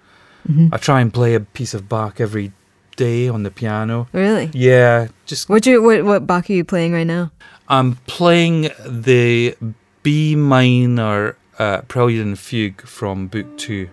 Mhm. 0.49 0.71
I 0.73 0.77
try 0.79 1.01
and 1.01 1.13
play 1.13 1.35
a 1.35 1.41
piece 1.41 1.75
of 1.75 1.89
Bach 1.89 2.21
every 2.21 2.53
day 2.97 3.29
on 3.29 3.43
the 3.43 3.51
piano. 3.51 4.07
really? 4.13 4.51
Yeah, 4.55 5.09
just 5.27 5.49
What 5.49 5.67
you 5.67 5.83
what 5.83 6.05
what 6.05 6.27
Bach 6.27 6.49
are 6.51 6.53
you 6.53 6.65
playing 6.65 6.93
right 6.93 7.07
now? 7.07 7.31
I'm 7.69 7.97
playing 8.07 8.71
the 8.87 9.55
B 10.03 10.35
minor 10.37 11.37
uh, 11.59 11.83
Prelude 11.89 12.27
and 12.27 12.39
Fugue 12.39 12.81
from 12.83 13.27
Book 13.29 13.47
Two. 13.59 13.89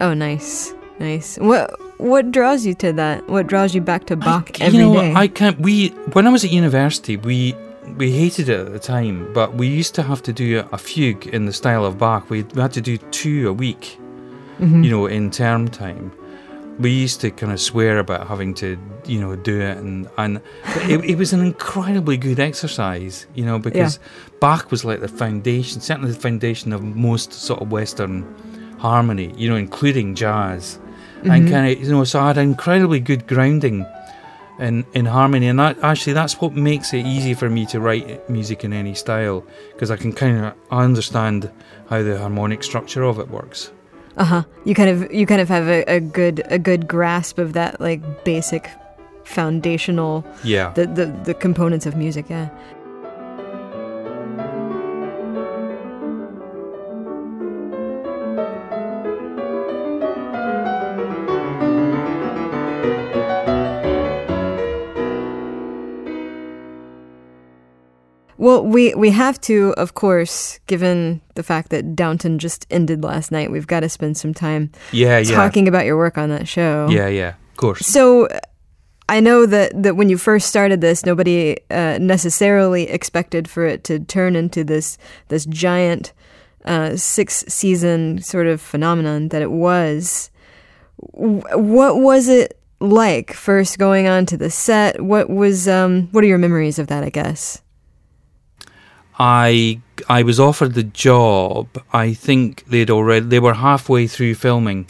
Oh, 0.00 0.14
nice, 0.14 0.74
nice. 0.98 1.36
What 1.38 1.70
what 2.02 2.30
draws 2.32 2.66
you 2.66 2.74
to 2.74 2.92
that? 2.94 3.28
What 3.28 3.46
draws 3.46 3.74
you 3.74 3.80
back 3.80 4.06
to 4.06 4.16
Bach 4.16 4.60
I, 4.60 4.64
every 4.64 4.80
you 4.80 4.84
know, 4.86 4.94
day? 5.00 5.12
I 5.14 5.28
can't. 5.28 5.58
We 5.60 5.88
when 6.14 6.26
I 6.26 6.30
was 6.30 6.44
at 6.44 6.50
university, 6.50 7.16
we 7.16 7.54
we 7.96 8.10
hated 8.10 8.48
it 8.48 8.58
at 8.60 8.72
the 8.72 8.78
time, 8.78 9.32
but 9.32 9.54
we 9.54 9.66
used 9.68 9.94
to 9.96 10.02
have 10.02 10.22
to 10.22 10.32
do 10.32 10.64
a, 10.72 10.78
fugue 10.78 11.26
in 11.26 11.46
the 11.46 11.52
style 11.52 11.84
of 11.84 11.98
Bach. 11.98 12.28
We, 12.30 12.44
had 12.54 12.72
to 12.72 12.80
do 12.80 12.96
two 13.10 13.48
a 13.48 13.52
week, 13.52 13.98
Mhm. 14.60 14.84
you 14.84 14.90
know, 14.90 15.06
in 15.06 15.30
term 15.30 15.68
time. 15.68 16.12
We 16.78 16.90
used 16.90 17.20
to 17.20 17.30
kind 17.30 17.52
of 17.52 17.60
swear 17.60 17.98
about 17.98 18.26
having 18.28 18.54
to, 18.54 18.78
you 19.04 19.20
know, 19.20 19.36
do 19.36 19.60
it, 19.60 19.76
and 19.76 20.08
and 20.16 20.40
but 20.74 20.90
it, 20.90 21.04
it 21.04 21.18
was 21.18 21.32
an 21.32 21.40
incredibly 21.44 22.16
good 22.16 22.40
exercise, 22.40 23.26
you 23.34 23.44
know, 23.44 23.58
because 23.58 23.98
Bach 24.40 24.70
was 24.70 24.84
like 24.84 25.00
the 25.00 25.08
foundation, 25.08 25.80
certainly 25.80 26.12
the 26.12 26.18
foundation 26.20 26.72
of 26.72 26.82
most 26.82 27.32
sort 27.32 27.60
of 27.60 27.70
Western 27.70 28.24
harmony, 28.78 29.32
you 29.36 29.48
know, 29.50 29.56
including 29.56 30.14
jazz, 30.14 30.78
and 31.24 31.46
Mhm. 31.48 31.50
kind 31.50 31.64
of, 31.72 31.82
you 31.82 31.90
know, 31.90 32.04
so 32.04 32.20
I 32.20 32.28
had 32.28 32.38
incredibly 32.38 33.00
good 33.00 33.26
grounding 33.26 33.86
in 34.58 34.84
in 34.94 35.06
harmony, 35.06 35.48
and 35.48 35.58
that 35.58 35.76
actually 35.82 36.12
that's 36.14 36.40
what 36.40 36.52
makes 36.54 36.92
it 36.92 37.04
easy 37.06 37.34
for 37.34 37.48
me 37.48 37.66
to 37.66 37.80
write 37.80 38.28
music 38.28 38.64
in 38.64 38.72
any 38.72 38.94
style 38.94 39.42
because 39.72 39.90
I 39.90 39.96
can 39.96 40.12
kind 40.12 40.44
of 40.44 40.52
I 40.70 40.84
understand 40.84 41.50
how 41.90 42.02
the 42.02 42.18
harmonic 42.18 42.62
structure 42.62 43.02
of 43.02 43.18
it 43.18 43.28
works. 43.30 43.70
Uh 44.16 44.24
huh. 44.24 44.42
You 44.64 44.74
kind 44.74 44.90
of 44.90 45.12
you 45.12 45.26
kind 45.26 45.40
of 45.40 45.48
have 45.48 45.66
a, 45.68 45.82
a 45.96 46.00
good 46.00 46.42
a 46.50 46.58
good 46.58 46.86
grasp 46.86 47.38
of 47.38 47.52
that 47.54 47.80
like 47.80 48.02
basic 48.24 48.68
foundational 49.24 50.24
Yeah. 50.44 50.72
the, 50.74 50.86
the 50.86 51.06
the 51.24 51.34
components 51.34 51.86
of 51.86 51.96
music. 51.96 52.26
Yeah. 52.28 52.48
Well, 68.52 68.66
we 68.66 68.94
we 68.94 69.08
have 69.12 69.40
to, 69.42 69.72
of 69.78 69.94
course, 69.94 70.60
given 70.66 71.22
the 71.36 71.42
fact 71.42 71.70
that 71.70 71.96
Downton 71.96 72.38
just 72.38 72.66
ended 72.70 73.02
last 73.02 73.32
night, 73.32 73.50
we've 73.50 73.66
got 73.66 73.80
to 73.80 73.88
spend 73.88 74.18
some 74.18 74.34
time 74.34 74.70
yeah, 74.92 75.16
yeah, 75.18 75.34
talking 75.34 75.68
about 75.68 75.86
your 75.86 75.96
work 75.96 76.18
on 76.18 76.28
that 76.28 76.46
show. 76.46 76.86
yeah, 76.90 77.08
yeah. 77.08 77.30
Of 77.30 77.56
course. 77.56 77.86
So 77.86 78.28
I 79.08 79.20
know 79.20 79.46
that, 79.46 79.82
that 79.82 79.96
when 79.96 80.10
you 80.10 80.18
first 80.18 80.48
started 80.48 80.82
this, 80.82 81.06
nobody 81.06 81.56
uh, 81.70 81.96
necessarily 81.98 82.90
expected 82.90 83.48
for 83.48 83.64
it 83.64 83.84
to 83.84 84.00
turn 84.00 84.36
into 84.36 84.64
this 84.64 84.98
this 85.28 85.46
giant 85.46 86.12
uh, 86.66 86.96
six 86.96 87.46
season 87.48 88.20
sort 88.20 88.46
of 88.46 88.60
phenomenon 88.60 89.28
that 89.28 89.40
it 89.40 89.50
was. 89.50 90.30
What 90.98 91.96
was 91.96 92.28
it 92.28 92.60
like 92.80 93.32
first 93.32 93.78
going 93.78 94.08
on 94.08 94.26
to 94.26 94.36
the 94.36 94.50
set? 94.50 95.00
What 95.00 95.30
was 95.30 95.68
um, 95.68 96.08
what 96.12 96.22
are 96.22 96.26
your 96.26 96.36
memories 96.36 96.78
of 96.78 96.88
that? 96.88 97.02
I 97.02 97.08
guess. 97.08 97.61
I 99.24 99.80
I 100.08 100.24
was 100.24 100.40
offered 100.40 100.74
the 100.74 100.82
job. 100.82 101.68
I 101.92 102.12
think 102.12 102.64
they'd 102.66 102.90
already 102.90 103.24
they 103.24 103.38
were 103.38 103.54
halfway 103.54 104.08
through 104.08 104.34
filming 104.34 104.88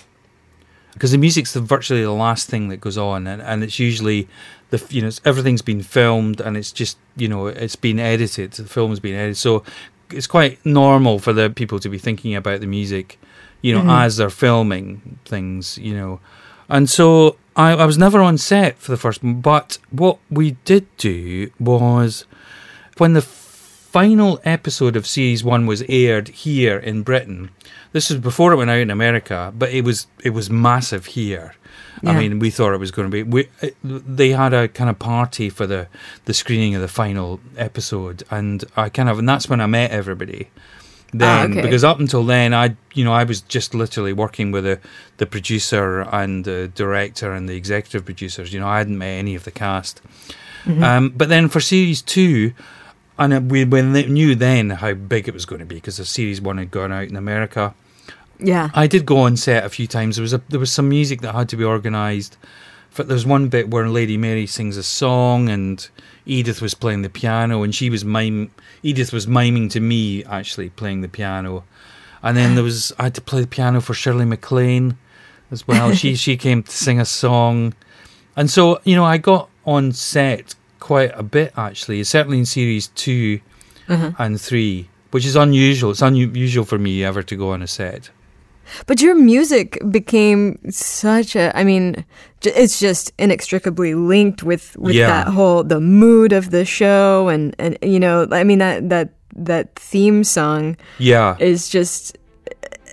because 0.95 1.11
the 1.13 1.19
music's 1.19 1.53
the, 1.53 1.61
virtually 1.61 2.01
the 2.03 2.13
last 2.13 2.49
thing 2.49 2.69
that 2.69 2.79
goes 2.79 2.97
on, 2.97 3.27
and, 3.27 3.43
and 3.43 3.63
it's 3.63 3.79
usually 3.79 4.29
the 4.71 4.83
you 4.89 5.03
know 5.03 5.09
it's, 5.09 5.21
everything's 5.27 5.61
been 5.61 5.83
filmed 5.83 6.41
and 6.41 6.57
it's 6.57 6.73
just 6.73 6.97
you 7.15 7.29
know 7.29 7.47
it's 7.47 7.77
been 7.77 8.01
edited. 8.01 8.53
The 8.53 8.65
film's 8.65 9.01
been 9.01 9.15
edited, 9.15 9.37
so 9.37 9.65
it's 10.11 10.27
quite 10.27 10.65
normal 10.65 11.19
for 11.19 11.35
the 11.35 11.51
people 11.51 11.79
to 11.81 11.91
be 11.91 11.99
thinking 11.99 12.35
about 12.35 12.61
the 12.61 12.67
music, 12.67 13.19
you 13.61 13.75
know, 13.75 13.81
mm-hmm. 13.81 13.91
as 13.91 14.17
they're 14.17 14.31
filming 14.31 15.19
things, 15.27 15.77
you 15.77 15.95
know, 15.95 16.21
and 16.71 16.89
so 16.89 17.37
I, 17.55 17.73
I 17.73 17.85
was 17.85 17.99
never 17.99 18.23
on 18.23 18.39
set 18.39 18.79
for 18.79 18.93
the 18.93 18.97
first, 18.97 19.23
one. 19.23 19.43
but 19.43 19.77
what 19.91 20.19
we 20.31 20.53
did 20.65 20.87
do 20.97 21.51
was 21.61 22.25
when 22.97 23.13
the 23.13 23.42
final 23.93 24.41
episode 24.43 24.97
of 24.97 25.07
series 25.07 25.45
one 25.45 25.67
was 25.67 25.83
aired 25.87 26.29
here 26.29 26.79
in 26.79 27.03
Britain. 27.03 27.51
This 27.93 28.09
was 28.09 28.19
before 28.21 28.51
it 28.53 28.57
went 28.57 28.71
out 28.71 28.79
in 28.79 28.91
America, 28.91 29.53
but 29.57 29.71
it 29.71 29.85
was 29.85 30.07
it 30.25 30.31
was 30.31 30.49
massive 30.49 31.07
here. 31.07 31.55
I 32.05 32.19
mean, 32.19 32.41
we 32.41 32.51
thought 32.51 32.75
it 32.75 32.79
was 32.79 32.91
going 32.91 33.09
to 33.09 33.13
be. 33.13 33.23
We, 33.23 33.49
it, 33.61 33.77
they 33.85 34.31
had 34.31 34.53
a 34.53 34.67
kind 34.67 34.91
of 34.91 34.99
party 34.99 35.51
for 35.51 35.67
the 35.67 35.89
the 36.25 36.35
screening 36.35 36.75
of 36.75 36.81
the 36.81 36.89
final 36.89 37.39
episode, 37.57 38.25
and 38.31 38.65
I 38.77 38.89
kind 38.89 39.09
of 39.09 39.19
and 39.19 39.29
that's 39.29 39.49
when 39.49 39.61
I 39.61 39.67
met 39.67 39.91
everybody. 39.91 40.49
Ah, 41.15 41.19
then, 41.19 41.53
okay. 41.53 41.61
because 41.61 41.85
up 41.85 42.01
until 42.01 42.25
then, 42.25 42.55
I 42.55 42.77
you 42.95 43.05
know 43.05 43.13
I 43.13 43.25
was 43.25 43.43
just 43.43 43.75
literally 43.75 44.15
working 44.15 44.53
with 44.53 44.65
the 44.65 44.81
the 45.19 45.27
producer 45.27 46.01
and 46.01 46.45
the 46.45 46.73
director 46.75 47.33
and 47.33 47.47
the 47.47 47.57
executive 47.57 48.07
producers. 48.07 48.55
You 48.55 48.61
know, 48.61 48.69
I 48.69 48.79
hadn't 48.79 48.97
met 48.97 49.19
any 49.19 49.35
of 49.35 49.45
the 49.45 49.53
cast. 49.53 50.01
Mm-hmm. 50.65 50.83
Um, 50.83 51.11
but 51.11 51.29
then 51.29 51.49
for 51.49 51.61
series 51.61 52.01
two, 52.03 52.53
and 53.19 53.51
we 53.51 53.65
knew 53.65 54.35
then 54.35 54.71
how 54.71 54.95
big 54.95 55.29
it 55.29 55.35
was 55.35 55.45
going 55.45 55.61
to 55.61 55.67
be 55.67 55.77
because 55.77 55.99
the 55.99 56.05
series 56.05 56.41
one 56.41 56.59
had 56.59 56.71
gone 56.71 56.93
out 56.93 57.09
in 57.09 57.17
America. 57.17 57.75
Yeah. 58.39 58.71
I 58.75 58.87
did 58.87 59.07
go 59.07 59.19
on 59.19 59.37
set 59.37 59.65
a 59.65 59.69
few 59.69 59.87
times. 59.87 60.17
There 60.17 60.23
was 60.23 60.33
a 60.33 60.43
there 60.49 60.61
was 60.61 60.73
some 60.73 60.89
music 60.89 61.21
that 61.21 61.35
had 61.35 61.49
to 61.51 61.57
be 61.57 61.65
organised. 61.65 62.37
But 62.95 63.09
there's 63.09 63.25
one 63.25 63.49
bit 63.49 63.71
where 63.71 63.89
Lady 63.89 64.19
Mary 64.19 64.47
sings 64.47 64.77
a 64.77 64.83
song 64.83 65.49
and 65.49 65.89
Edith 66.27 66.61
was 66.61 66.75
playing 66.75 67.03
the 67.03 67.09
piano 67.09 67.63
and 67.63 67.75
she 67.75 67.89
was 67.89 68.05
mime. 68.05 68.51
Edith 68.83 69.13
was 69.13 69.27
miming 69.27 69.71
to 69.71 69.81
me 69.81 70.25
actually 70.25 70.69
playing 70.71 71.01
the 71.01 71.09
piano, 71.09 71.65
and 72.23 72.37
then 72.37 72.55
there 72.55 72.65
was 72.65 72.93
I 72.99 73.05
had 73.05 73.15
to 73.15 73.21
play 73.21 73.41
the 73.41 73.47
piano 73.47 73.81
for 73.81 73.95
Shirley 73.95 74.27
MacLaine 74.27 74.99
as 75.51 75.67
well. 75.67 75.93
she 75.95 76.15
she 76.17 76.37
came 76.37 76.63
to 76.63 76.71
sing 76.71 77.01
a 77.01 77.07
song, 77.07 77.75
and 78.37 78.51
so 78.51 78.81
you 78.85 78.95
know 78.95 79.05
I 79.05 79.17
got 79.17 79.49
on 79.65 79.93
set 79.93 80.55
quite 80.83 81.13
a 81.15 81.23
bit 81.23 81.53
actually. 81.57 82.03
Certainly 82.05 82.39
in 82.39 82.47
series 82.47 82.89
2 82.89 83.41
mm-hmm. 83.89 84.23
and 84.23 84.41
three, 84.41 84.89
which 85.13 85.25
is 85.25 85.37
unusual. 85.37 85.93
It's 85.93 86.03
unusual 86.03 86.65
for 86.65 86.79
me 86.79 87.05
ever 87.05 87.23
to 87.23 87.37
go 87.37 87.51
on 87.53 87.63
a 87.63 87.67
set. 87.67 88.11
But 88.87 89.01
your 89.01 89.15
music 89.15 89.79
became 89.91 90.59
such 90.71 91.37
a 91.37 91.57
I 91.57 91.63
mean 91.65 92.05
it's 92.43 92.81
just 92.81 93.13
inextricably 93.19 93.95
linked 93.95 94.43
with 94.43 94.77
with 94.77 94.95
Yeah. 94.95 95.09
that 95.09 95.27
whole 95.29 95.63
the 95.65 95.81
mood 95.81 96.33
of 96.33 96.51
the 96.51 96.65
show 96.65 97.29
and 97.29 97.55
and 97.59 97.77
you 97.83 98.01
know 98.01 98.27
I 98.31 98.45
mean 98.45 98.59
that 98.59 98.89
that 98.91 99.09
that 99.37 99.67
theme 99.77 100.25
song 100.25 100.77
Yeah. 100.99 101.37
is 101.39 101.69
just 101.69 102.17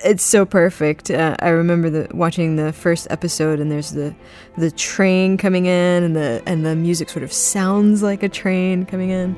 it's 0.03 0.23
so 0.23 0.45
perfect. 0.45 1.09
Uh, 1.11 1.35
I 1.39 1.49
remember 1.49 1.89
the 1.89 2.07
watching 2.15 2.55
the 2.55 2.71
first 2.73 3.07
episode 3.09 3.59
and 3.59 3.71
there's 3.71 3.91
the 3.91 4.15
the 4.57 4.71
train 4.71 5.37
coming 5.37 5.65
in 5.65 6.03
and 6.03 6.15
the 6.15 6.41
and 6.45 6.65
the 6.65 6.75
music 6.75 7.09
sort 7.09 7.23
of 7.23 7.31
sounds 7.33 8.01
like 8.03 8.23
a 8.23 8.29
train 8.29 8.85
coming 8.85 9.09
in. 9.09 9.35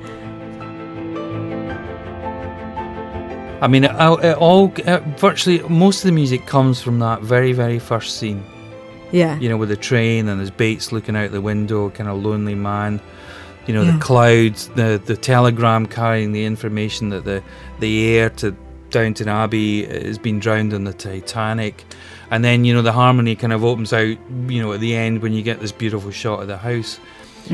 I 3.62 3.68
mean, 3.68 3.84
it, 3.84 3.92
it 4.24 4.38
all 4.38 4.74
it, 4.76 5.04
virtually 5.20 5.60
most 5.70 6.00
of 6.00 6.06
the 6.06 6.12
music 6.12 6.48
comes 6.48 6.82
from 6.82 6.98
that 7.00 7.22
very, 7.22 7.54
very 7.54 7.78
first 7.78 8.18
scene. 8.18 8.44
Yeah. 9.12 9.38
You 9.40 9.50
know, 9.50 9.58
with 9.58 9.70
the 9.70 9.76
train 9.78 10.28
and 10.28 10.40
there's 10.40 10.50
Bates 10.50 10.92
looking 10.92 11.16
out 11.16 11.32
the 11.32 11.42
window, 11.42 11.90
kind 11.92 12.10
of 12.10 12.24
lonely 12.24 12.56
man. 12.56 13.00
You 13.68 13.76
know, 13.76 13.84
Yeah. 13.84 13.92
the 13.92 14.00
clouds, 14.00 14.68
the 14.70 15.00
the 15.06 15.16
telegram 15.16 15.86
carrying 15.86 16.32
the 16.32 16.44
information 16.46 17.10
that 17.10 17.24
the 17.24 17.44
the 17.80 18.10
heir 18.18 18.30
to 18.32 18.56
Downton 18.92 19.28
Abbey 19.28 19.86
has 19.86 20.18
been 20.18 20.40
drowned 20.40 20.74
in 20.74 20.84
the 20.84 20.94
Titanic, 20.94 21.84
and 22.30 22.44
then 22.44 22.66
you 22.66 22.74
know 22.74 22.82
the 22.82 22.92
harmony 22.92 23.36
kind 23.36 23.54
of 23.54 23.64
opens 23.64 23.94
out. 23.94 24.18
You 24.48 24.62
know, 24.62 24.74
at 24.74 24.80
the 24.80 24.96
end 24.96 25.22
when 25.22 25.34
you 25.34 25.42
get 25.42 25.60
this 25.60 25.72
beautiful 25.72 26.12
shot 26.12 26.42
of 26.42 26.48
the 26.48 26.58
house. 26.58 27.00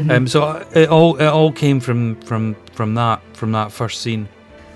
Um, 0.09 0.27
so 0.27 0.67
it 0.73 0.89
all 0.89 1.15
it 1.15 1.25
all 1.25 1.51
came 1.51 1.79
from 1.79 2.19
from 2.21 2.55
from 2.73 2.95
that 2.95 3.21
from 3.33 3.53
that 3.53 3.71
first 3.71 4.01
scene. 4.01 4.27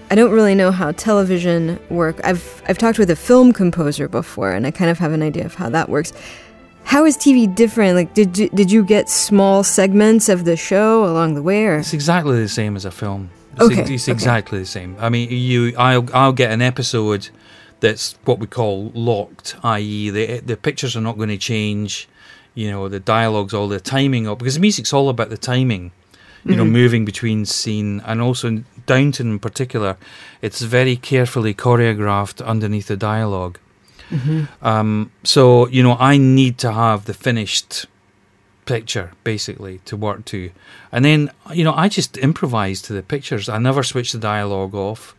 I 0.10 0.16
don't 0.16 0.32
really 0.32 0.56
know 0.56 0.72
how 0.72 0.92
television 0.92 1.80
work. 1.90 2.20
I've 2.24 2.62
I've 2.68 2.78
talked 2.78 2.98
with 2.98 3.10
a 3.10 3.16
film 3.16 3.54
composer 3.54 4.08
before, 4.08 4.52
and 4.52 4.66
I 4.66 4.72
kind 4.72 4.90
of 4.90 5.00
have 5.00 5.12
an 5.12 5.22
idea 5.22 5.46
of 5.46 5.56
how 5.56 5.70
that 5.70 5.90
works. 5.90 6.14
How 6.84 7.06
is 7.06 7.16
TV 7.16 7.54
different? 7.54 7.96
Like, 7.96 8.14
did 8.14 8.38
you, 8.38 8.50
did 8.50 8.72
you 8.72 8.84
get 8.84 9.10
small 9.10 9.64
segments 9.64 10.28
of 10.30 10.46
the 10.46 10.58
show 10.58 11.06
along 11.06 11.36
the 11.36 11.44
way, 11.44 11.66
or 11.66 11.78
It's 11.78 11.94
exactly 11.94 12.42
the 12.42 12.50
same 12.50 12.76
as 12.76 12.86
a 12.86 12.92
film. 12.92 13.30
It's, 13.54 13.62
Okay, 13.64 13.94
it's 13.94 14.06
okay. 14.06 14.12
exactly 14.12 14.60
the 14.60 14.66
same. 14.66 14.96
I 15.00 15.10
mean, 15.10 15.30
you, 15.30 15.74
I'll, 15.78 16.08
I'll 16.14 16.34
get 16.34 16.52
an 16.52 16.62
episode 16.62 17.30
that's 17.80 18.16
what 18.26 18.40
we 18.40 18.48
call 18.48 18.92
locked, 18.94 19.56
i.e., 19.64 20.10
the 20.12 20.40
the 20.40 20.56
pictures 20.56 20.96
are 20.96 21.02
not 21.02 21.18
going 21.18 21.30
to 21.30 21.38
change. 21.38 22.08
You 22.54 22.70
know, 22.70 22.88
the 22.90 23.00
dialogues, 23.00 23.54
all 23.54 23.68
the 23.68 23.80
timing 23.80 24.28
up 24.28 24.40
because 24.40 24.56
the 24.56 24.60
music's 24.60 24.94
all 24.94 25.10
about 25.10 25.30
the 25.30 25.38
timing. 25.38 25.92
You 26.44 26.56
know, 26.56 26.66
moving 26.66 27.06
between 27.06 27.46
scene 27.46 28.02
and 28.04 28.20
also 28.20 28.48
in 28.48 28.66
Downton 28.88 29.30
in 29.30 29.40
particular, 29.40 29.96
it's 30.42 30.62
very 30.62 30.96
carefully 30.96 31.54
choreographed 31.54 32.44
underneath 32.44 32.88
the 32.88 32.98
dialogue. 32.98 33.60
Um, 34.62 35.12
so 35.24 35.68
you 35.68 35.84
know, 35.84 35.96
I 36.00 36.18
need 36.18 36.58
to 36.60 36.72
have 36.72 37.06
the 37.06 37.14
finished 37.14 37.86
picture 38.66 39.12
basically 39.24 39.80
to 39.86 39.98
work 39.98 40.26
to. 40.26 40.52
And 40.92 41.04
then 41.06 41.32
you 41.54 41.64
know 41.64 41.74
i 41.74 41.88
just 41.88 42.18
improvise 42.18 42.82
to 42.84 42.94
the 42.94 43.04
pictures. 43.04 43.50
I 43.50 43.58
never 43.58 43.84
switch 43.84 44.12
the 44.12 44.20
dialogue 44.20 44.76
off. 44.76 45.16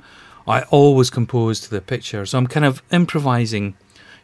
I 0.47 0.63
always 0.65 1.11
compose 1.11 1.61
to 1.61 1.71
the 1.71 1.81
picture 1.81 2.27
so 2.27 2.39
i'm 2.39 2.47
kind 2.47 2.67
of 2.67 2.83
improvising 2.91 3.75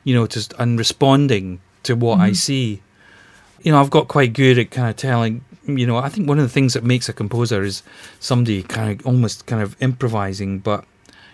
you 0.04 0.14
know 0.14 0.26
just 0.26 0.52
and 0.58 0.78
responding 0.78 1.60
to 1.84 1.94
what 1.94 2.18
i 2.18 2.28
mm-hmm. 2.28 2.34
see. 2.34 2.82
You 3.62 3.72
know 3.72 3.80
i've 3.80 3.90
got 3.90 4.08
quite 4.08 4.32
good 4.32 4.58
at 4.58 4.70
kind 4.70 4.88
of 4.88 4.96
telling 4.96 5.44
you 5.64 5.86
know 5.86 5.96
i 5.96 6.08
think 6.08 6.28
one 6.28 6.38
of 6.38 6.44
the 6.44 6.48
things 6.52 6.74
that 6.74 6.82
makes 6.82 7.08
a 7.08 7.12
composer 7.12 7.62
is 7.62 7.82
somebody 8.18 8.62
kind 8.62 9.00
of 9.00 9.06
almost 9.06 9.46
kind 9.46 9.62
of 9.62 9.76
improvising 9.80 10.58
but 10.58 10.84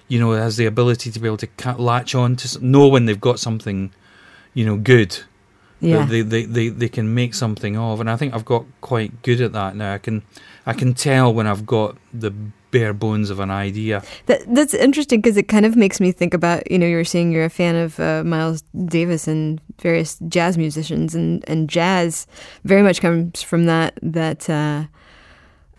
you 0.09 0.19
know 0.19 0.33
has 0.33 0.57
the 0.57 0.67
ability 0.67 1.11
to 1.11 1.19
be 1.19 1.27
able 1.27 1.37
to 1.37 1.49
latch 1.79 2.15
on 2.15 2.37
to 2.37 2.65
know 2.65 2.89
when 2.89 3.07
they've 3.07 3.21
got 3.21 3.39
something 3.39 3.93
you 4.53 4.65
know 4.65 4.77
good 4.77 5.23
yeah, 5.85 6.05
they, 6.07 6.23
they, 6.23 6.45
they, 6.45 6.69
they 6.69 6.89
can 6.89 7.15
make 7.15 7.35
something 7.35 7.77
of 7.77 8.01
and 8.01 8.11
I 8.11 8.17
think 8.17 8.35
I've 8.35 8.45
got 8.45 8.65
quite 8.81 9.23
good 9.23 9.41
at 9.41 9.53
that 9.53 9.77
now. 9.77 9.95
I 9.95 9.99
can 9.99 10.23
I 10.67 10.73
can 10.73 10.95
tell 10.95 11.33
when 11.33 11.47
I've 11.47 11.67
got 11.67 11.97
the 12.13 12.33
bare 12.71 12.93
bones 12.93 13.31
of 13.31 13.39
an 13.39 13.51
idea. 13.51 14.03
That, 14.27 14.43
that's 14.53 14.75
interesting 14.75 15.21
because 15.21 15.37
it 15.37 15.47
kind 15.47 15.65
of 15.65 15.77
makes 15.77 16.01
me 16.01 16.11
think 16.11 16.35
about 16.35 16.69
you 16.71 16.79
know 16.79 16.87
you 16.87 16.97
were 16.97 17.05
saying 17.05 17.33
you're 17.33 17.45
a 17.45 17.51
fan 17.51 17.77
of 17.77 18.01
uh, 18.01 18.25
Miles 18.25 18.63
Davis 18.87 19.29
and 19.29 19.61
various 19.81 20.19
jazz 20.29 20.59
musicians 20.59 21.15
and 21.15 21.45
and 21.49 21.69
jazz 21.69 22.27
very 22.65 22.83
much 22.83 23.01
comes 23.01 23.43
from 23.43 23.67
that 23.67 23.99
that. 24.03 24.51
Uh, 24.51 24.85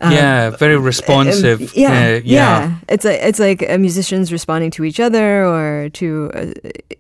uh, 0.06 0.12
yeah, 0.12 0.50
very 0.52 0.78
responsive. 0.78 1.62
um, 1.62 1.68
yeah, 1.74 1.90
uh, 1.90 1.94
yeah, 1.94 2.20
yeah, 2.24 2.76
It's 2.90 3.06
like 3.06 3.20
it's 3.22 3.40
like 3.40 3.62
musicians 3.80 4.32
responding 4.32 4.72
to 4.72 4.84
each 4.84 5.00
other, 5.00 5.46
or 5.46 5.90
to 5.90 6.32
uh, 6.34 6.46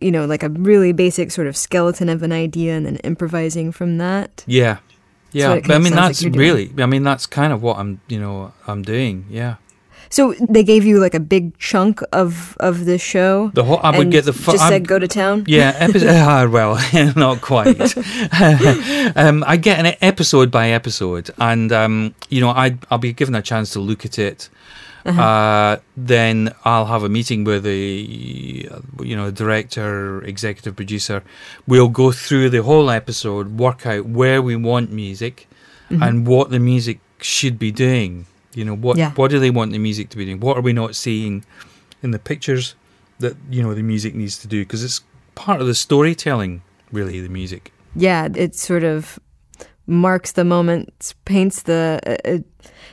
you 0.01 0.11
know, 0.11 0.25
like 0.25 0.43
a 0.43 0.49
really 0.49 0.93
basic 0.93 1.31
sort 1.31 1.47
of 1.47 1.55
skeleton 1.55 2.09
of 2.09 2.23
an 2.23 2.31
idea, 2.31 2.75
and 2.75 2.85
then 2.85 2.97
improvising 2.97 3.71
from 3.71 3.97
that. 3.97 4.43
yeah, 4.47 4.77
yeah. 5.31 5.59
But 5.59 5.71
I 5.71 5.77
mean, 5.79 5.93
sounds 5.93 6.23
like 6.23 6.31
that's 6.31 6.37
really. 6.37 6.71
I 6.77 6.85
mean, 6.85 7.03
that's 7.03 7.25
kind 7.25 7.53
of 7.53 7.61
what 7.61 7.77
I'm. 7.77 7.99
You 8.07 8.19
know, 8.19 8.53
I'm 8.67 8.81
doing. 8.81 9.25
Yeah. 9.29 9.55
So 10.09 10.33
they 10.49 10.63
gave 10.63 10.85
you 10.85 10.99
like 10.99 11.13
a 11.13 11.19
big 11.19 11.57
chunk 11.57 12.01
of 12.11 12.55
of 12.59 12.85
the 12.85 12.97
show. 12.97 13.49
The 13.53 13.63
whole. 13.63 13.79
I 13.83 13.97
would 13.97 14.11
get 14.11 14.25
the. 14.25 14.33
fu- 14.33 14.51
just 14.51 14.63
I'm- 14.63 14.71
said 14.71 14.87
go 14.87 14.99
to 14.99 15.07
town. 15.07 15.43
Yeah, 15.47 15.73
episode. 15.79 16.07
uh, 16.09 16.47
well, 16.49 16.79
not 17.15 17.41
quite. 17.41 17.97
um, 19.17 19.43
I 19.47 19.57
get 19.57 19.79
an 19.85 19.95
episode 20.01 20.51
by 20.51 20.69
episode, 20.69 21.29
and 21.39 21.71
um, 21.71 22.13
you 22.29 22.41
know, 22.41 22.49
I 22.49 22.77
I'll 22.89 22.97
be 22.97 23.13
given 23.13 23.35
a 23.35 23.41
chance 23.41 23.71
to 23.71 23.79
look 23.79 24.05
at 24.05 24.19
it. 24.19 24.49
Uh-huh. 25.07 25.21
uh 25.21 25.77
then 25.95 26.51
I'll 26.65 26.87
have 26.87 27.03
a 27.03 27.09
meeting 27.09 27.43
with 27.43 27.61
the, 27.63 28.67
you 29.03 29.15
know, 29.15 29.29
director, 29.29 30.23
executive 30.23 30.75
producer. 30.75 31.21
We'll 31.67 31.89
go 31.89 32.11
through 32.11 32.49
the 32.49 32.63
whole 32.63 32.89
episode, 32.89 33.59
work 33.59 33.85
out 33.85 34.05
where 34.07 34.41
we 34.41 34.55
want 34.55 34.91
music, 34.91 35.47
Mm-hmm. 35.91 36.01
and 36.01 36.25
what 36.25 36.49
the 36.49 36.57
music 36.57 36.97
should 37.21 37.59
be 37.59 37.69
doing. 37.71 38.25
You 38.55 38.65
know, 38.65 38.75
what 38.75 38.97
Yeah. 38.97 39.11
what 39.15 39.31
do 39.31 39.39
they 39.39 39.49
want 39.51 39.71
the 39.71 39.79
music 39.79 40.09
to 40.09 40.17
be 40.17 40.25
doing? 40.25 40.39
What 40.39 40.57
are 40.57 40.61
we 40.61 40.73
not 40.73 40.95
seeing 40.95 41.43
in 42.03 42.11
the 42.11 42.19
pictures 42.19 42.75
that 43.19 43.35
you 43.51 43.61
know 43.61 43.73
the 43.73 43.83
music 43.83 44.15
needs 44.15 44.37
to 44.39 44.47
do? 44.47 44.61
Because 44.61 44.83
it's 44.83 45.01
part 45.35 45.61
of 45.61 45.67
the 45.67 45.75
storytelling, 45.75 46.61
really. 46.91 47.19
The 47.21 47.29
music. 47.29 47.71
yeah, 47.95 48.27
it 48.35 48.55
sort 48.55 48.83
of 48.83 49.19
marks 49.87 50.31
the 50.31 50.43
moment, 50.43 51.13
paints 51.25 51.61
the, 51.63 51.99
uh, 52.07 52.15
it 52.25 52.43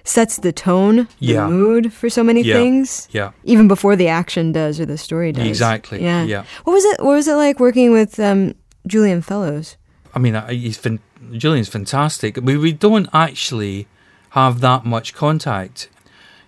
sets 0.04 0.36
the 0.36 0.52
tone, 0.52 0.96
the 1.20 1.26
Yeah. 1.34 1.48
mood 1.48 1.92
for 1.92 2.10
so 2.10 2.22
many 2.22 2.42
Yeah. 2.42 2.54
things, 2.56 3.08
Yeah, 3.12 3.30
even 3.44 3.66
before 3.66 3.96
the 3.96 4.08
action 4.08 4.52
does 4.52 4.78
or 4.78 4.84
the 4.86 4.98
story 4.98 5.32
does. 5.32 5.46
exactly. 5.46 6.02
Yeah. 6.02 6.24
yeah. 6.24 6.44
What 6.64 6.74
was 6.74 6.84
it? 6.84 7.00
What 7.00 7.14
was 7.14 7.26
it 7.28 7.34
like 7.34 7.58
working 7.60 7.92
with 7.92 8.18
um, 8.20 8.54
Julian 8.86 9.22
Fellowes? 9.22 9.76
I 10.14 10.18
mean, 10.18 10.34
he's 10.50 10.76
fin- 10.76 11.00
Julian's 11.32 11.68
fantastic. 11.68 12.36
We 12.42 12.56
we 12.58 12.72
don't 12.72 13.08
actually 13.14 13.86
have 14.32 14.60
that 14.60 14.84
much 14.84 15.14
contact. 15.14 15.88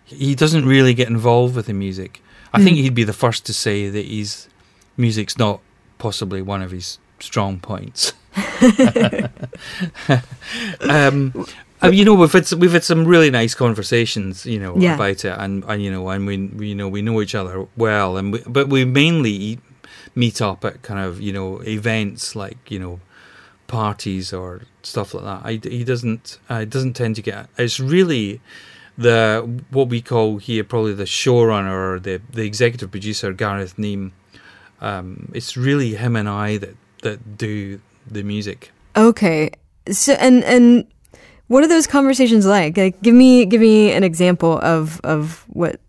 He 0.04 0.34
doesn't 0.34 0.66
really 0.66 0.92
get 0.94 1.08
involved 1.08 1.56
with 1.56 1.66
the 1.66 1.72
music. 1.72 2.20
I 2.52 2.62
think 2.62 2.76
Mm. 2.76 2.82
he'd 2.82 2.94
be 2.94 3.04
the 3.04 3.12
first 3.12 3.44
to 3.46 3.54
say 3.54 3.88
that 3.88 4.06
his 4.06 4.48
music's 4.96 5.38
not 5.38 5.60
possibly 5.98 6.40
one 6.42 6.62
of 6.62 6.70
his 6.70 6.98
strong 7.18 7.58
points. 7.58 8.12
um, 10.80 11.32
you 11.90 12.04
know, 12.04 12.14
we've 12.14 12.32
had 12.32 12.46
some, 12.46 12.58
we've 12.60 12.72
had 12.72 12.84
some 12.84 13.04
really 13.06 13.30
nice 13.30 13.54
conversations, 13.54 14.46
you 14.46 14.58
know, 14.58 14.76
Yeah. 14.78 14.94
about 14.94 15.24
it, 15.24 15.34
and, 15.38 15.64
and 15.64 15.82
you 15.82 15.90
know, 15.90 16.08
and 16.08 16.26
we, 16.26 16.46
we 16.48 16.68
you 16.68 16.74
know 16.74 16.88
we 16.88 17.02
know 17.02 17.20
each 17.20 17.34
other 17.34 17.66
well, 17.76 18.16
and 18.16 18.32
we, 18.32 18.40
but 18.46 18.68
we 18.68 18.84
mainly 18.84 19.58
meet 20.14 20.40
up 20.40 20.64
at 20.64 20.80
kind 20.82 21.00
of 21.00 21.20
you 21.20 21.32
know 21.32 21.58
events 21.62 22.36
like 22.36 22.70
you 22.70 22.78
know 22.78 23.00
parties 23.66 24.32
or 24.32 24.62
stuff 24.82 25.14
like 25.14 25.24
that. 25.24 25.40
I, 25.44 25.52
he 25.68 25.84
doesn't 25.84 26.38
uh, 26.48 26.64
doesn't 26.64 26.94
tend 26.94 27.16
to 27.16 27.22
get. 27.22 27.48
It's 27.58 27.80
really 27.80 28.40
the 28.96 29.60
what 29.70 29.88
we 29.88 30.00
call 30.00 30.38
here 30.38 30.64
probably 30.64 30.94
the 30.94 31.04
showrunner 31.04 31.96
or 31.96 31.98
the 31.98 32.20
the 32.30 32.42
executive 32.42 32.90
producer 32.90 33.32
Gareth 33.32 33.76
Neame. 33.76 34.12
Um, 34.80 35.30
it's 35.34 35.56
really 35.56 35.94
him 35.94 36.16
and 36.16 36.28
I 36.28 36.58
that 36.58 36.76
that 37.02 37.38
do 37.38 37.80
the 38.06 38.22
music. 38.22 38.72
Okay, 38.96 39.50
so 39.90 40.12
and 40.14 40.44
and 40.44 40.86
what 41.48 41.64
are 41.64 41.68
those 41.68 41.86
conversations 41.86 42.46
like? 42.46 42.76
Like, 42.76 43.00
give 43.02 43.14
me 43.14 43.44
give 43.46 43.60
me 43.60 43.92
an 43.92 44.04
example 44.04 44.58
of 44.60 45.00
of 45.02 45.44
what 45.48 45.80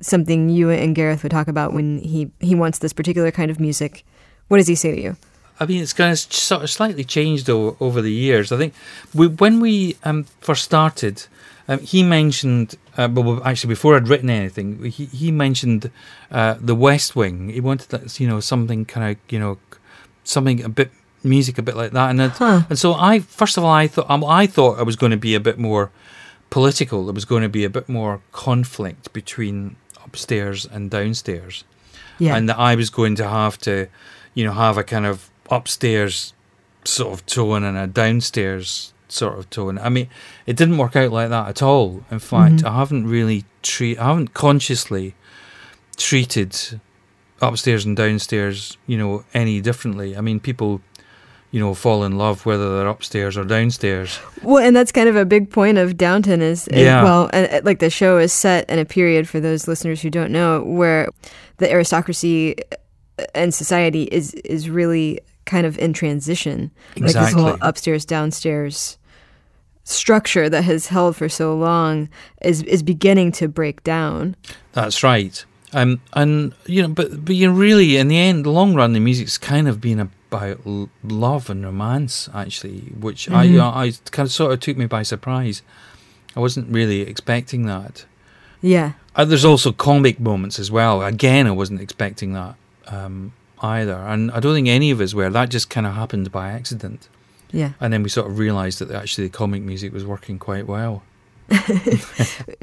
something 0.00 0.48
you 0.48 0.70
and 0.70 0.94
Gareth 0.94 1.22
would 1.22 1.32
talk 1.32 1.48
about 1.48 1.72
when 1.72 1.98
he 1.98 2.30
he 2.40 2.54
wants 2.54 2.78
this 2.78 2.92
particular 2.92 3.30
kind 3.30 3.50
of 3.50 3.60
music. 3.60 4.04
What 4.48 4.58
does 4.58 4.66
he 4.66 4.74
say 4.74 4.94
to 4.94 5.00
you? 5.00 5.16
I 5.62 5.66
mean, 5.66 5.82
it's 5.82 5.92
kind 5.92 6.12
of 6.12 6.18
sort 6.18 6.62
of 6.62 6.70
slightly 6.70 7.04
changed 7.04 7.48
o- 7.50 7.76
over 7.80 8.02
the 8.02 8.12
years. 8.12 8.52
I 8.52 8.56
think 8.58 8.74
we, 9.14 9.26
when 9.28 9.60
we 9.60 9.96
um, 10.04 10.24
first 10.40 10.62
started, 10.64 11.26
um, 11.68 11.78
he 11.80 12.02
mentioned, 12.02 12.76
uh, 12.98 13.08
well, 13.12 13.40
actually, 13.44 13.68
before 13.68 13.96
I'd 13.96 14.08
written 14.08 14.28
anything, 14.30 14.82
he, 14.84 15.04
he 15.06 15.30
mentioned 15.30 15.90
uh, 16.30 16.54
the 16.60 16.74
West 16.74 17.14
Wing. 17.16 17.48
He 17.50 17.60
wanted, 17.60 17.88
that, 17.90 18.20
you 18.20 18.26
know, 18.28 18.40
something 18.40 18.84
kind 18.84 19.04
of, 19.12 19.32
you 19.32 19.38
know, 19.38 19.58
something 20.24 20.62
a 20.64 20.68
bit 20.68 20.90
music, 21.24 21.58
a 21.58 21.62
bit 21.62 21.76
like 21.76 21.92
that. 21.92 22.10
And 22.10 22.20
Huh. 22.32 22.62
and 22.68 22.78
so 22.78 22.94
I, 22.94 23.20
first 23.20 23.56
of 23.56 23.64
all, 23.64 23.70
I 23.72 23.86
thought 23.88 24.10
um, 24.10 24.24
I 24.24 24.46
thought 24.46 24.78
I 24.78 24.82
was 24.82 24.96
going 24.96 25.12
to 25.12 25.16
be 25.28 25.34
a 25.36 25.40
bit 25.40 25.58
more 25.58 25.90
political. 26.50 27.04
There 27.06 27.14
was 27.14 27.24
going 27.24 27.42
to 27.42 27.48
be 27.48 27.64
a 27.64 27.70
bit 27.70 27.88
more 27.88 28.20
conflict 28.32 29.12
between 29.12 29.76
upstairs 30.04 30.66
and 30.66 30.90
downstairs 30.90 31.64
Yeah. 32.18 32.36
and 32.36 32.48
that 32.48 32.58
I 32.58 32.74
was 32.74 32.90
going 32.90 33.14
to 33.16 33.28
have 33.28 33.56
to, 33.60 33.86
you 34.34 34.44
know, 34.44 34.52
have 34.52 34.76
a 34.78 34.84
kind 34.84 35.06
of 35.06 35.30
upstairs 35.50 36.32
sort 36.84 37.12
of 37.12 37.24
tone 37.26 37.62
and 37.64 37.76
a 37.78 37.86
downstairs 37.86 38.92
sort 39.08 39.38
of 39.38 39.48
tone. 39.50 39.78
I 39.78 39.88
mean, 39.88 40.08
it 40.46 40.56
didn't 40.56 40.78
work 40.78 40.96
out 40.96 41.12
like 41.12 41.28
that 41.28 41.48
at 41.48 41.62
all. 41.62 42.02
In 42.10 42.18
fact, 42.18 42.56
Mhm. 42.56 42.66
I 42.66 42.74
haven't 42.76 43.06
really 43.06 43.44
treat, 43.62 43.98
I 43.98 44.08
haven't 44.08 44.34
consciously 44.34 45.14
treated 45.96 46.56
upstairs 47.40 47.84
and 47.84 47.96
downstairs, 47.96 48.76
you 48.86 48.96
know, 48.96 49.24
any 49.34 49.60
differently. 49.60 50.16
I 50.16 50.20
mean, 50.20 50.40
people, 50.40 50.80
you 51.50 51.60
know, 51.60 51.74
fall 51.74 52.04
in 52.04 52.16
love 52.16 52.46
whether 52.46 52.78
they're 52.78 52.88
upstairs 52.88 53.36
or 53.36 53.44
downstairs. 53.44 54.18
Well, 54.42 54.64
and 54.64 54.74
that's 54.74 54.92
kind 54.92 55.08
of 55.08 55.16
a 55.16 55.24
big 55.24 55.50
point 55.50 55.76
of 55.78 55.96
Downton 55.96 56.40
is, 56.40 56.66
is- 56.68 56.80
Yeah. 56.82 57.02
well, 57.02 57.28
and, 57.32 57.48
uh, 57.52 57.60
like 57.64 57.78
the 57.80 57.90
show 57.90 58.18
is 58.18 58.32
set 58.32 58.68
in 58.70 58.78
a 58.78 58.84
period 58.84 59.28
for 59.28 59.40
those 59.40 59.68
listeners 59.68 60.00
who 60.00 60.08
don't 60.10 60.30
know 60.30 60.62
where 60.62 61.08
the 61.58 61.70
aristocracy 61.70 62.56
uh, 62.72 63.24
and 63.34 63.52
society 63.52 64.04
is 64.04 64.32
is 64.34 64.70
really 64.70 65.20
kind 65.44 65.66
of 65.66 65.78
in 65.78 65.92
transition. 65.92 66.70
Like 66.96 67.06
this 67.06 67.14
Exactly. 67.16 67.42
whole 67.42 67.56
upstairs 67.60 68.04
downstairs 68.04 68.98
structure 69.84 70.48
that 70.48 70.62
has 70.62 70.86
held 70.86 71.16
for 71.16 71.28
so 71.28 71.56
long 71.56 72.08
is 72.42 72.62
is 72.62 72.82
beginning 72.82 73.32
to 73.32 73.48
break 73.48 73.82
down. 73.82 74.36
That's 74.72 75.02
right. 75.02 75.44
Um, 75.72 76.00
and 76.12 76.54
you 76.66 76.82
know, 76.82 76.88
but 76.88 77.24
but 77.24 77.34
you 77.34 77.48
know, 77.48 77.54
really, 77.54 77.96
in 77.96 78.08
the 78.08 78.18
end, 78.18 78.44
the 78.44 78.50
long 78.50 78.74
run, 78.74 78.92
the 78.92 79.00
music's 79.00 79.38
kind 79.38 79.66
of 79.68 79.80
been 79.80 79.98
about 79.98 80.58
l- 80.66 80.90
love 81.02 81.48
and 81.50 81.64
romance, 81.64 82.28
actually, 82.34 82.92
which 82.98 83.28
I, 83.30 83.46
Mhm. 83.46 83.60
I, 83.60 83.84
I 83.86 83.92
kind 84.10 84.26
of 84.26 84.32
sort 84.32 84.52
of 84.52 84.60
took 84.60 84.76
me 84.76 84.86
by 84.86 85.02
surprise. 85.02 85.62
I 86.36 86.40
wasn't 86.40 86.68
really 86.72 87.00
expecting 87.00 87.66
that. 87.66 88.04
Yeah. 88.62 88.92
Uh, 89.16 89.24
there's 89.24 89.44
also 89.44 89.72
comic 89.72 90.20
moments 90.20 90.58
as 90.58 90.70
well. 90.70 91.02
Again, 91.02 91.46
I 91.46 91.50
wasn't 91.50 91.80
expecting 91.80 92.32
that 92.34 92.54
um, 92.88 93.32
either, 93.62 93.94
and 93.94 94.30
I 94.32 94.40
don't 94.40 94.54
think 94.54 94.68
any 94.68 94.90
of 94.90 95.00
us 95.00 95.14
were. 95.14 95.30
That 95.30 95.48
just 95.50 95.70
kind 95.70 95.86
of 95.86 95.94
happened 95.94 96.30
by 96.32 96.50
accident, 96.50 97.08
Yeah. 97.52 97.72
and 97.80 97.92
then 97.92 98.02
we 98.02 98.08
sort 98.08 98.26
of 98.30 98.38
realised 98.38 98.78
that 98.80 98.90
actually 98.90 99.26
the 99.28 99.32
comic 99.32 99.62
music 99.62 99.92
was 99.92 100.04
working 100.04 100.38
quite 100.38 100.66
well. 100.66 101.02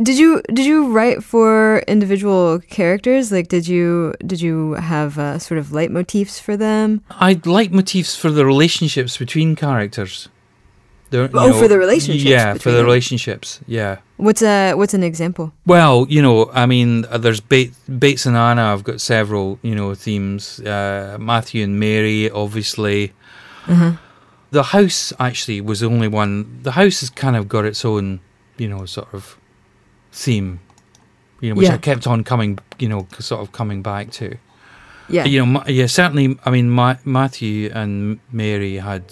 Did 0.02 0.18
you 0.18 0.42
did 0.48 0.66
you 0.66 0.88
write 0.92 1.24
for 1.24 1.80
individual 1.88 2.60
characters? 2.70 3.32
Like 3.32 3.48
did 3.48 3.68
you 3.68 4.14
did 4.26 4.42
you 4.42 4.74
have 4.74 5.20
uh, 5.20 5.38
sort 5.40 5.60
of 5.60 5.68
leitmotifs 5.68 6.40
for 6.42 6.58
them? 6.58 7.02
I 7.12 7.40
like 7.46 7.72
motifs 7.72 8.16
for 8.16 8.32
the 8.32 8.46
relationships 8.46 9.18
between 9.18 9.56
characters. 9.56 10.30
You 11.12 11.30
Oh, 11.34 11.54
for 11.54 11.68
the 11.68 11.78
relationships 11.80 12.24
Yeah, 12.24 12.54
for 12.54 12.70
the 12.72 12.78
them. 12.78 12.86
relationships. 12.86 13.60
Yeah. 13.68 13.98
What's 14.18 14.42
a 14.42 14.74
what's 14.74 14.94
an 14.94 15.04
example? 15.04 15.52
Well, 15.66 16.06
you 16.10 16.22
know, 16.22 16.50
I 16.54 16.66
mean, 16.66 17.06
uh, 17.10 17.18
there's 17.18 17.40
Bates, 17.42 17.78
Bates 17.88 18.26
and 18.26 18.36
Anna. 18.38 18.74
I've 18.74 18.84
got 18.84 19.02
several, 19.02 19.58
you 19.62 19.74
know, 19.76 19.96
themes. 19.96 20.60
Uh, 20.60 21.18
Matthew 21.20 21.64
and 21.64 21.80
Mary, 21.80 22.30
obviously. 22.30 23.14
Uh-huh. 23.68 23.94
The 24.52 24.64
house 24.64 25.14
actually 25.20 25.62
was 25.62 25.80
the 25.80 25.88
only 25.88 26.08
one. 26.08 26.60
The 26.64 26.72
house 26.72 27.00
has 27.02 27.10
kind 27.10 27.36
of 27.36 27.48
got 27.48 27.66
its 27.66 27.86
own, 27.86 28.20
you 28.58 28.68
know, 28.68 28.86
sort 28.86 29.14
of 29.14 29.38
theme. 30.12 30.60
You 31.42 31.50
know, 31.50 31.56
which 31.56 31.68
Yeah. 31.70 31.76
I 31.76 31.78
kept 31.78 32.06
on 32.08 32.24
coming, 32.24 32.60
you 32.80 32.90
know, 32.90 33.08
sort 33.20 33.42
of 33.42 33.52
coming 33.52 33.82
back 33.82 34.12
to. 34.20 34.36
Yeah. 35.08 35.26
You 35.26 35.46
know, 35.46 35.64
yeah, 35.68 35.88
certainly. 35.88 36.38
I 36.46 36.50
mean, 36.52 36.70
Ma- 36.70 36.98
Matthew 37.06 37.72
and 37.74 38.20
Mary 38.32 38.76
had, 38.78 39.04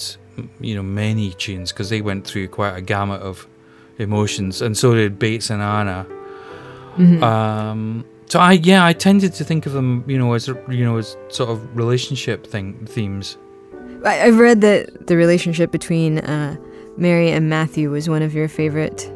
you 0.60 0.76
know, 0.76 0.84
many 0.84 1.32
tunes 1.32 1.71
because 1.71 1.89
they 1.89 2.02
went 2.02 2.26
through 2.26 2.47
quite 2.50 2.76
a 2.76 2.82
gamut 2.82 3.21
of 3.21 3.47
emotions, 3.97 4.62
and 4.62 4.78
so 4.78 4.93
did 4.93 5.17
Bates 5.19 5.50
and 5.50 5.62
Anna. 5.62 6.06
Mhm. 6.97 7.21
Um, 7.21 8.06
so 8.28 8.39
I, 8.39 8.54
yeah, 8.54 8.86
I 8.86 8.93
tended 8.93 9.34
to 9.34 9.43
think 9.43 9.65
of 9.65 9.73
them, 9.73 10.04
you 10.08 10.17
know, 10.17 10.34
as 10.34 10.47
you 10.47 10.84
know, 10.84 10.97
as 10.97 11.15
sort 11.30 11.50
of 11.50 11.78
relationship 11.78 12.45
thing 12.45 12.86
themes. 12.86 13.38
I, 14.04 14.23
I've 14.23 14.39
read 14.39 14.62
that 14.62 15.08
the 15.08 15.15
relationship 15.15 15.71
between 15.71 16.19
uh, 16.19 16.58
Mary 16.97 17.32
and 17.32 17.50
Matthew 17.50 17.89
was 17.91 18.10
one 18.10 18.21
of 18.21 18.34
your 18.34 18.47
favorite 18.47 19.12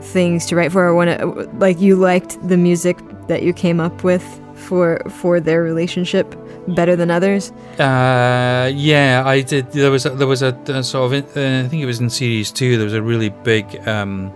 things 0.00 0.46
to 0.46 0.56
write 0.56 0.72
for, 0.72 0.84
or 0.84 0.94
one 0.94 1.58
like 1.58 1.80
you 1.80 1.96
liked 1.96 2.36
the 2.46 2.56
music 2.56 2.98
that 3.28 3.42
you 3.42 3.52
came 3.52 3.80
up 3.80 4.04
with 4.04 4.40
for 4.64 5.00
for 5.08 5.40
their 5.40 5.62
relationship 5.62 6.34
better 6.68 6.96
than 6.96 7.10
others? 7.10 7.52
Uh, 7.78 8.70
yeah, 8.74 9.22
I 9.24 9.42
did. 9.42 9.70
There 9.72 9.90
was 9.90 10.06
a, 10.06 10.10
there 10.10 10.26
was 10.26 10.42
a, 10.42 10.52
a 10.68 10.82
sort 10.82 11.12
of 11.12 11.36
uh, 11.36 11.64
I 11.64 11.68
think 11.68 11.82
it 11.82 11.86
was 11.86 12.00
in 12.00 12.10
series 12.10 12.50
two. 12.50 12.76
There 12.76 12.84
was 12.84 12.94
a 12.94 13.02
really 13.02 13.30
big 13.30 13.66
um, 13.86 14.32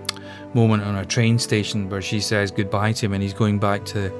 moment 0.55 0.83
on 0.85 0.95
a 0.97 1.05
train 1.05 1.39
station 1.39 1.89
where 1.91 2.03
she 2.03 2.21
says 2.21 2.51
goodbye 2.51 2.93
to 2.93 3.07
him, 3.07 3.13
and 3.15 3.23
he's 3.23 3.35
going 3.35 3.59
back 3.59 3.85
to 3.87 4.13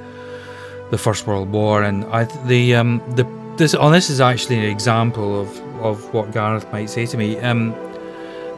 the 0.91 0.99
First 0.99 1.27
World 1.27 1.51
War, 1.51 1.83
and 1.83 2.05
I 2.07 2.25
the 2.47 2.75
um, 2.75 3.03
the 3.17 3.25
this 3.57 3.75
oh 3.75 3.91
this 3.91 4.11
is 4.11 4.21
actually 4.21 4.59
an 4.59 4.65
example 4.65 5.41
of 5.41 5.49
of 5.83 6.13
what 6.15 6.33
Gareth 6.33 6.71
might 6.73 6.91
say 6.91 7.07
to 7.07 7.17
me. 7.17 7.39
Um, 7.41 7.75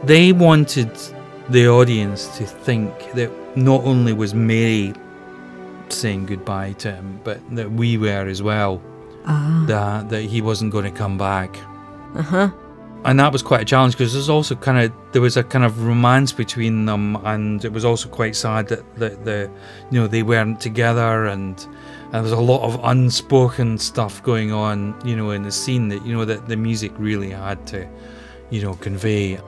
they 0.03 0.31
wanted 0.31 0.91
the 1.49 1.67
audience 1.67 2.27
to 2.37 2.45
think 2.45 2.91
that 3.13 3.29
not 3.55 3.83
only 3.83 4.13
was 4.13 4.33
Mary 4.33 4.93
saying 5.91 6.25
goodbye 6.25 6.73
to 6.73 6.91
him, 6.91 7.19
but 7.23 7.39
that 7.55 7.71
we 7.71 7.97
were 7.97 8.27
as 8.27 8.41
well. 8.41 8.81
Ah. 9.25 9.63
That 9.67 10.09
that 10.09 10.21
he 10.23 10.41
wasn't 10.41 10.71
going 10.71 10.85
to 10.85 10.91
come 10.91 11.17
back. 11.17 11.57
Uh 12.15 12.21
huh. 12.21 12.51
And 13.03 13.19
that 13.19 13.33
was 13.33 13.41
quite 13.41 13.61
a 13.61 13.65
challenge 13.65 13.93
because 13.97 14.13
there's 14.13 14.29
also 14.29 14.55
kind 14.55 14.77
of 14.77 14.91
there 15.11 15.23
was 15.23 15.35
a 15.35 15.43
kind 15.43 15.65
of 15.65 15.83
romance 15.83 16.31
between 16.31 16.85
them, 16.85 17.15
and 17.25 17.63
it 17.65 17.73
was 17.73 17.83
also 17.83 18.07
quite 18.09 18.35
sad 18.35 18.67
that 18.67 18.95
that 18.97 19.25
the 19.25 19.49
you 19.89 19.99
know 19.99 20.07
they 20.07 20.21
weren't 20.23 20.61
together, 20.61 21.25
and, 21.25 21.59
and 22.05 22.13
there 22.13 22.21
was 22.21 22.31
a 22.31 22.39
lot 22.39 22.61
of 22.61 22.79
unspoken 22.83 23.79
stuff 23.79 24.21
going 24.21 24.51
on, 24.51 24.95
you 25.03 25.15
know, 25.15 25.31
in 25.31 25.41
the 25.43 25.51
scene 25.51 25.87
that 25.89 26.05
you 26.05 26.13
know 26.13 26.25
that 26.25 26.47
the 26.47 26.55
music 26.55 26.91
really 26.97 27.31
had 27.31 27.65
to, 27.67 27.87
you 28.51 28.61
know, 28.61 28.75
convey. 28.75 29.39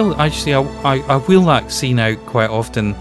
Still 0.00 0.20
actually 0.20 0.54
I, 0.54 0.62
I, 0.94 0.98
I 1.14 1.18
wheel 1.18 1.42
that 1.46 1.70
scene 1.70 1.98
out 1.98 2.16
quite 2.26 2.48
often 2.50 2.94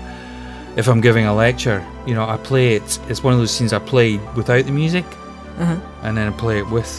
if 0.76 0.88
I'm 0.88 1.00
giving 1.02 1.26
a 1.26 1.34
lecture. 1.34 1.86
You 2.06 2.14
know, 2.14 2.28
I 2.28 2.38
play 2.38 2.76
it. 2.76 3.00
It's 3.08 3.24
one 3.24 3.34
of 3.34 3.40
those 3.40 3.52
scenes 3.52 3.72
I 3.74 3.80
play 3.80 4.18
without 4.36 4.66
the 4.66 4.72
music, 4.72 5.06
Uh-huh. 5.60 5.78
and 6.04 6.18
then 6.18 6.28
I 6.28 6.36
play 6.38 6.58
it 6.60 6.68
with, 6.70 6.92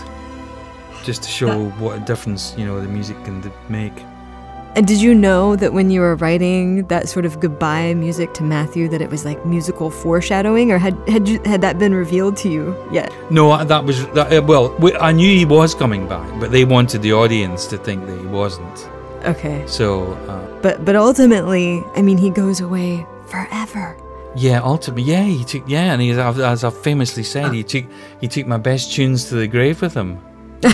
just 1.05 1.23
to 1.25 1.29
show 1.29 1.69
what 1.81 1.97
a 1.97 2.01
difference 2.01 2.55
you 2.57 2.65
know 2.67 2.81
the 2.81 2.89
music 2.89 3.17
can 3.25 3.43
make. 3.69 3.93
And 4.77 4.87
did 4.87 5.01
you 5.03 5.15
know 5.15 5.57
that 5.57 5.73
when 5.73 5.91
you 5.91 6.01
were 6.01 6.15
writing 6.15 6.87
that 6.87 7.09
sort 7.09 7.25
of 7.27 7.41
goodbye 7.41 7.93
music 7.95 8.33
to 8.35 8.45
Matthew, 8.45 8.89
that 8.89 9.01
it 9.03 9.11
was 9.11 9.25
like 9.25 9.45
musical 9.45 9.91
foreshadowing, 9.91 10.71
or 10.73 10.79
had 10.79 10.95
had 11.09 11.29
you, 11.29 11.41
had 11.45 11.61
that 11.61 11.79
been 11.79 11.95
revealed 11.95 12.37
to 12.39 12.49
you 12.49 12.75
yet? 12.93 13.13
No, 13.31 13.65
that 13.65 13.85
was 13.85 14.07
that, 14.15 14.33
uh, 14.33 14.43
well. 14.43 14.75
we- 14.79 14.97
I 14.97 15.13
knew 15.13 15.29
he 15.37 15.45
was 15.45 15.75
coming 15.75 16.07
back, 16.09 16.29
but 16.41 16.51
they 16.53 16.65
wanted 16.65 17.03
the 17.03 17.13
audience 17.13 17.67
to 17.69 17.77
think 17.79 18.07
that 18.07 18.19
he 18.19 18.27
wasn't. 18.27 18.89
Okay, 19.25 19.63
So 19.67 20.15
uh, 20.29 20.41
but 20.63 20.85
but 20.85 20.97
ultimately, 20.97 21.83
I 21.95 22.03
mean, 22.03 22.17
he 22.19 22.31
goes 22.31 22.61
away 22.61 23.05
forever. 23.29 23.97
yeah, 24.35 24.61
ultimately, 24.63 25.03
yeah, 25.13 25.25
he 25.25 25.45
took 25.45 25.63
yeah, 25.69 25.93
and 25.93 26.01
he, 26.01 26.11
as 26.13 26.65
I've- 26.65 26.77
famously 26.83 27.23
said, 27.23 27.53
he 27.53 27.63
took 27.63 27.85
he 28.21 28.29
took 28.29 28.47
my 28.47 28.57
best 28.59 28.93
tunes 28.93 29.29
to 29.29 29.35
the 29.37 29.47
grave 29.47 29.81
with 29.83 29.95
him. 29.95 30.19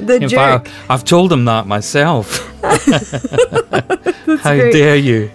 The 0.00 0.18
In 0.22 0.28
jerk. 0.28 0.66
fact, 0.66 0.70
I've 0.88 1.04
told 1.04 1.32
him 1.32 1.44
that 1.44 1.66
myself. 1.66 2.38
How 4.42 4.54
great. 4.56 4.72
dare 4.72 4.96
you? 4.96 5.30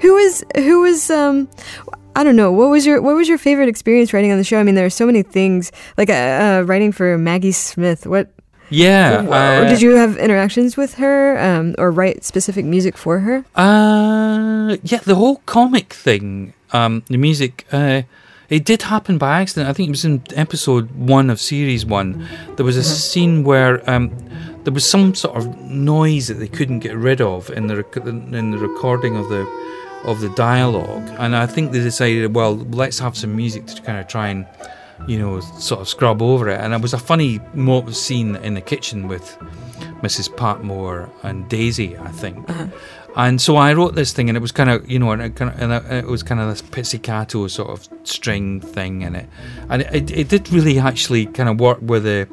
Who 0.00 0.14
was 0.14 0.42
who 0.56 0.80
was 0.80 1.10
um 1.10 1.48
I 2.16 2.24
don't 2.24 2.36
know. 2.36 2.50
What 2.52 2.68
was 2.70 2.84
your 2.86 3.00
what 3.00 3.14
was 3.14 3.28
your 3.28 3.38
favorite 3.38 3.68
experience 3.68 4.12
writing 4.12 4.32
on 4.32 4.38
the 4.38 4.44
show? 4.44 4.58
I 4.58 4.62
mean, 4.62 4.74
there 4.74 4.86
are 4.86 4.90
so 4.90 5.06
many 5.06 5.22
things 5.22 5.72
like 5.96 6.10
uh, 6.10 6.12
uh, 6.14 6.62
writing 6.66 6.92
for 6.92 7.16
Maggie 7.18 7.52
Smith. 7.52 8.06
What 8.06 8.28
Yeah. 8.68 9.24
or 9.26 9.64
uh, 9.64 9.68
did 9.68 9.80
you 9.80 9.94
have 9.96 10.16
interactions 10.18 10.76
with 10.76 10.94
her 10.94 11.38
um, 11.38 11.74
or 11.78 11.90
write 11.90 12.24
specific 12.24 12.64
music 12.64 12.96
for 12.98 13.20
her? 13.20 13.44
Uh, 13.56 14.76
yeah, 14.82 14.98
the 15.04 15.14
whole 15.14 15.36
comic 15.46 15.92
thing, 15.94 16.52
um, 16.72 17.02
the 17.08 17.16
music, 17.16 17.64
uh, 17.72 18.02
it 18.48 18.64
did 18.64 18.82
happen 18.82 19.16
by 19.18 19.40
accident. 19.40 19.68
I 19.68 19.72
think 19.72 19.88
it 19.88 19.92
was 19.92 20.04
in 20.04 20.22
episode 20.34 20.90
one 20.96 21.30
of 21.30 21.40
series 21.40 21.86
one. 21.86 22.26
There 22.56 22.66
was 22.66 22.76
a 22.76 22.82
scene 22.82 23.44
where 23.44 23.88
um, 23.88 24.10
there 24.64 24.72
was 24.74 24.84
some 24.88 25.14
sort 25.14 25.36
of 25.36 25.46
noise 25.70 26.26
that 26.28 26.38
they 26.40 26.48
couldn't 26.48 26.80
get 26.80 26.96
rid 26.96 27.20
of 27.20 27.50
in 27.50 27.68
the 27.68 27.76
rec- 27.76 27.96
in 27.96 28.50
the 28.50 28.58
recording 28.58 29.16
of 29.16 29.28
the 29.28 29.46
of 30.04 30.20
the 30.20 30.30
dialogue, 30.30 31.08
and 31.18 31.36
I 31.36 31.46
think 31.46 31.72
they 31.72 31.80
decided, 31.80 32.34
well, 32.34 32.56
let's 32.56 32.98
have 32.98 33.16
some 33.16 33.36
music 33.36 33.66
to 33.66 33.82
kind 33.82 33.98
of 33.98 34.06
try 34.08 34.28
and 34.28 34.46
you 35.06 35.18
know 35.18 35.40
sort 35.40 35.80
of 35.80 35.88
scrub 35.88 36.22
over 36.22 36.48
it. 36.48 36.60
And 36.60 36.74
it 36.74 36.80
was 36.80 36.92
a 36.92 36.98
funny 36.98 37.40
scene 37.92 38.36
in 38.36 38.54
the 38.54 38.60
kitchen 38.60 39.08
with 39.08 39.36
Mrs. 40.02 40.34
Patmore 40.36 41.10
and 41.22 41.48
Daisy, 41.48 41.96
I 41.96 42.08
think. 42.08 42.48
Uh-huh. 42.48 42.66
And 43.16 43.40
so 43.40 43.56
I 43.56 43.72
wrote 43.72 43.96
this 43.96 44.12
thing, 44.12 44.28
and 44.28 44.36
it 44.36 44.40
was 44.40 44.52
kind 44.52 44.70
of, 44.70 44.88
you 44.88 44.98
know, 44.98 45.10
and 45.10 45.20
it, 45.20 45.34
kind 45.34 45.50
of, 45.50 45.60
and 45.60 45.92
it 45.92 46.06
was 46.06 46.22
kind 46.22 46.40
of 46.40 46.48
this 46.48 46.62
pizzicato 46.62 47.48
sort 47.48 47.70
of 47.70 47.88
string 48.04 48.60
thing 48.60 49.02
in 49.02 49.16
it, 49.16 49.28
and 49.68 49.82
it, 49.82 50.10
it 50.12 50.28
did 50.28 50.50
really 50.52 50.78
actually 50.78 51.26
kind 51.26 51.48
of 51.48 51.58
work 51.58 51.78
with 51.82 52.04
the 52.04 52.28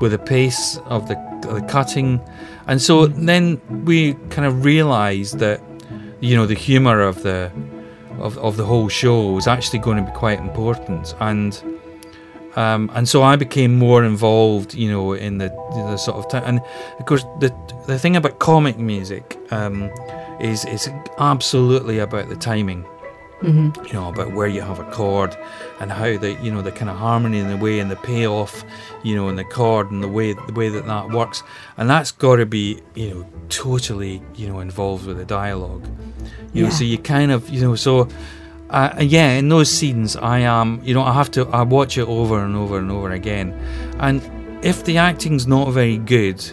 with 0.00 0.12
the 0.12 0.18
pace 0.18 0.78
of 0.84 1.08
the, 1.08 1.14
the 1.42 1.62
cutting, 1.62 2.20
and 2.66 2.80
so 2.80 3.06
mm-hmm. 3.06 3.24
then 3.24 3.84
we 3.84 4.14
kind 4.28 4.46
of 4.46 4.64
realised 4.64 5.38
that, 5.38 5.62
you 6.20 6.36
know, 6.36 6.46
the 6.46 6.54
humour 6.54 7.00
of 7.00 7.22
the 7.22 7.50
of, 8.18 8.36
of 8.38 8.56
the 8.56 8.64
whole 8.64 8.88
show 8.88 9.32
was 9.32 9.46
actually 9.46 9.78
going 9.78 9.96
to 9.96 10.10
be 10.10 10.16
quite 10.16 10.40
important, 10.40 11.14
and 11.20 11.62
um, 12.56 12.90
and 12.94 13.08
so 13.08 13.22
I 13.22 13.36
became 13.36 13.78
more 13.78 14.04
involved, 14.04 14.74
you 14.74 14.90
know, 14.90 15.12
in 15.12 15.38
the, 15.38 15.48
the 15.74 15.96
sort 15.96 16.16
of. 16.16 16.44
And 16.44 16.60
of 16.98 17.06
course, 17.06 17.24
the 17.38 17.54
the 17.86 17.98
thing 17.98 18.16
about 18.16 18.38
comic 18.40 18.78
music 18.78 19.38
um, 19.50 19.90
is 20.40 20.64
is 20.64 20.90
absolutely 21.18 21.98
about 21.98 22.28
the 22.28 22.36
timing. 22.36 22.84
Mm-hmm. 23.42 23.86
You 23.86 23.92
know, 23.92 24.08
about 24.08 24.32
where 24.32 24.48
you 24.48 24.62
have 24.62 24.80
a 24.80 24.90
chord 24.90 25.36
and 25.78 25.92
how 25.92 26.18
the 26.18 26.36
you 26.42 26.50
know 26.50 26.60
the 26.60 26.72
kind 26.72 26.90
of 26.90 26.96
harmony 26.96 27.38
and 27.38 27.48
the 27.48 27.56
way 27.56 27.78
and 27.78 27.88
the 27.88 27.96
payoff, 27.96 28.64
you 29.04 29.14
know, 29.14 29.28
and 29.28 29.38
the 29.38 29.44
chord 29.44 29.92
and 29.92 30.02
the 30.02 30.08
way 30.08 30.32
the 30.32 30.52
way 30.52 30.68
that 30.68 30.86
that 30.86 31.10
works, 31.10 31.44
and 31.76 31.88
that's 31.88 32.10
got 32.10 32.36
to 32.36 32.46
be 32.46 32.82
you 32.94 33.10
know 33.10 33.26
totally 33.48 34.20
you 34.34 34.48
know 34.48 34.58
involved 34.58 35.06
with 35.06 35.18
the 35.18 35.24
dialogue. 35.24 35.86
You 36.52 36.64
know, 36.64 36.70
so 36.70 36.82
you 36.82 36.98
kind 36.98 37.30
of 37.30 37.48
you 37.48 37.60
know 37.60 37.74
so. 37.74 38.08
Uh, 38.70 38.94
yeah, 39.00 39.30
in 39.30 39.48
those 39.48 39.70
scenes, 39.70 40.14
I 40.14 40.40
am, 40.40 40.82
you 40.84 40.92
know, 40.92 41.00
I 41.00 41.14
have 41.14 41.30
to, 41.30 41.48
I 41.48 41.62
watch 41.62 41.96
it 41.96 42.06
over 42.06 42.38
and 42.44 42.54
over 42.54 42.76
and 42.76 42.90
over 42.90 43.10
again, 43.12 43.52
and 43.98 44.20
if 44.62 44.84
the 44.84 44.98
acting's 44.98 45.46
not 45.46 45.70
very 45.70 45.96
good, 45.96 46.44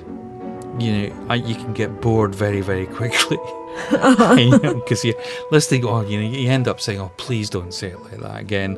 you 0.79 0.91
know, 0.91 1.25
I, 1.29 1.35
you 1.35 1.55
can 1.55 1.73
get 1.73 2.01
bored 2.01 2.33
very, 2.33 2.61
very 2.61 2.85
quickly. 2.97 3.37
Because 4.75 5.03
you 5.03 5.13
listening, 5.51 5.85
oh, 5.85 6.01
you 6.01 6.21
know, 6.21 6.27
you 6.37 6.49
end 6.49 6.67
up 6.67 6.79
saying, 6.79 6.99
"Oh, 6.99 7.11
please 7.17 7.49
don't 7.49 7.73
say 7.73 7.87
it 7.89 7.99
like 8.01 8.19
that 8.21 8.39
again," 8.41 8.77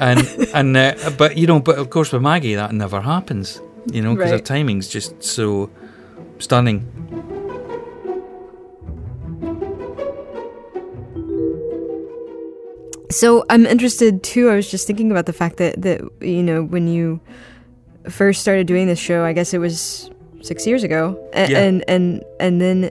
and 0.00 0.20
and 0.54 0.76
uh, 0.76 0.94
but 1.18 1.36
you 1.36 1.46
know, 1.46 1.60
but 1.60 1.78
of 1.78 1.90
course 1.90 2.12
with 2.12 2.22
Maggie 2.22 2.54
that 2.54 2.72
never 2.72 3.00
happens, 3.00 3.60
you 3.92 4.00
know, 4.02 4.14
because 4.14 4.30
her 4.30 4.38
timing's 4.38 4.88
just 4.88 5.22
so 5.22 5.70
stunning. 6.38 6.86
So 13.10 13.44
I'm 13.50 13.66
interested 13.66 14.22
too. 14.22 14.48
I 14.48 14.56
was 14.56 14.70
just 14.70 14.86
thinking 14.86 15.10
about 15.10 15.26
the 15.26 15.34
fact 15.34 15.58
that 15.58 15.82
that 15.82 16.00
you 16.22 16.42
know 16.42 16.62
when 16.64 16.88
you 16.88 17.20
first 18.08 18.40
started 18.40 18.66
doing 18.66 18.86
this 18.86 18.98
show, 18.98 19.24
I 19.24 19.32
guess 19.34 19.52
it 19.52 19.58
was 19.58 20.10
six 20.40 20.66
years 20.66 20.82
ago, 20.82 21.18
A- 21.34 21.50
Yeah. 21.50 21.58
and 21.60 21.84
and 21.88 22.24
and 22.40 22.60
then 22.60 22.90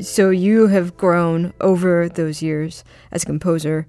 so 0.00 0.30
you 0.30 0.66
have 0.68 0.96
grown 0.96 1.52
over 1.60 2.08
those 2.08 2.42
years 2.42 2.84
as 3.12 3.22
a 3.22 3.26
composer, 3.26 3.86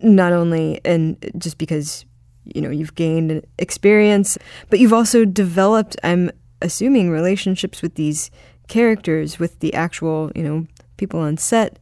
not 0.00 0.32
only 0.32 0.80
and 0.84 1.16
just 1.38 1.58
because 1.58 2.04
you 2.44 2.60
know 2.60 2.70
you've 2.70 2.94
gained 2.94 3.44
experience, 3.58 4.38
but 4.70 4.78
you've 4.78 4.92
also 4.92 5.24
developed. 5.24 5.96
I'm 6.02 6.30
assuming 6.60 7.10
relationships 7.10 7.82
with 7.82 7.94
these 7.96 8.30
characters, 8.68 9.38
with 9.38 9.60
the 9.60 9.74
actual 9.74 10.30
you 10.34 10.42
know 10.42 10.66
people 10.96 11.20
on 11.20 11.36
set. 11.36 11.78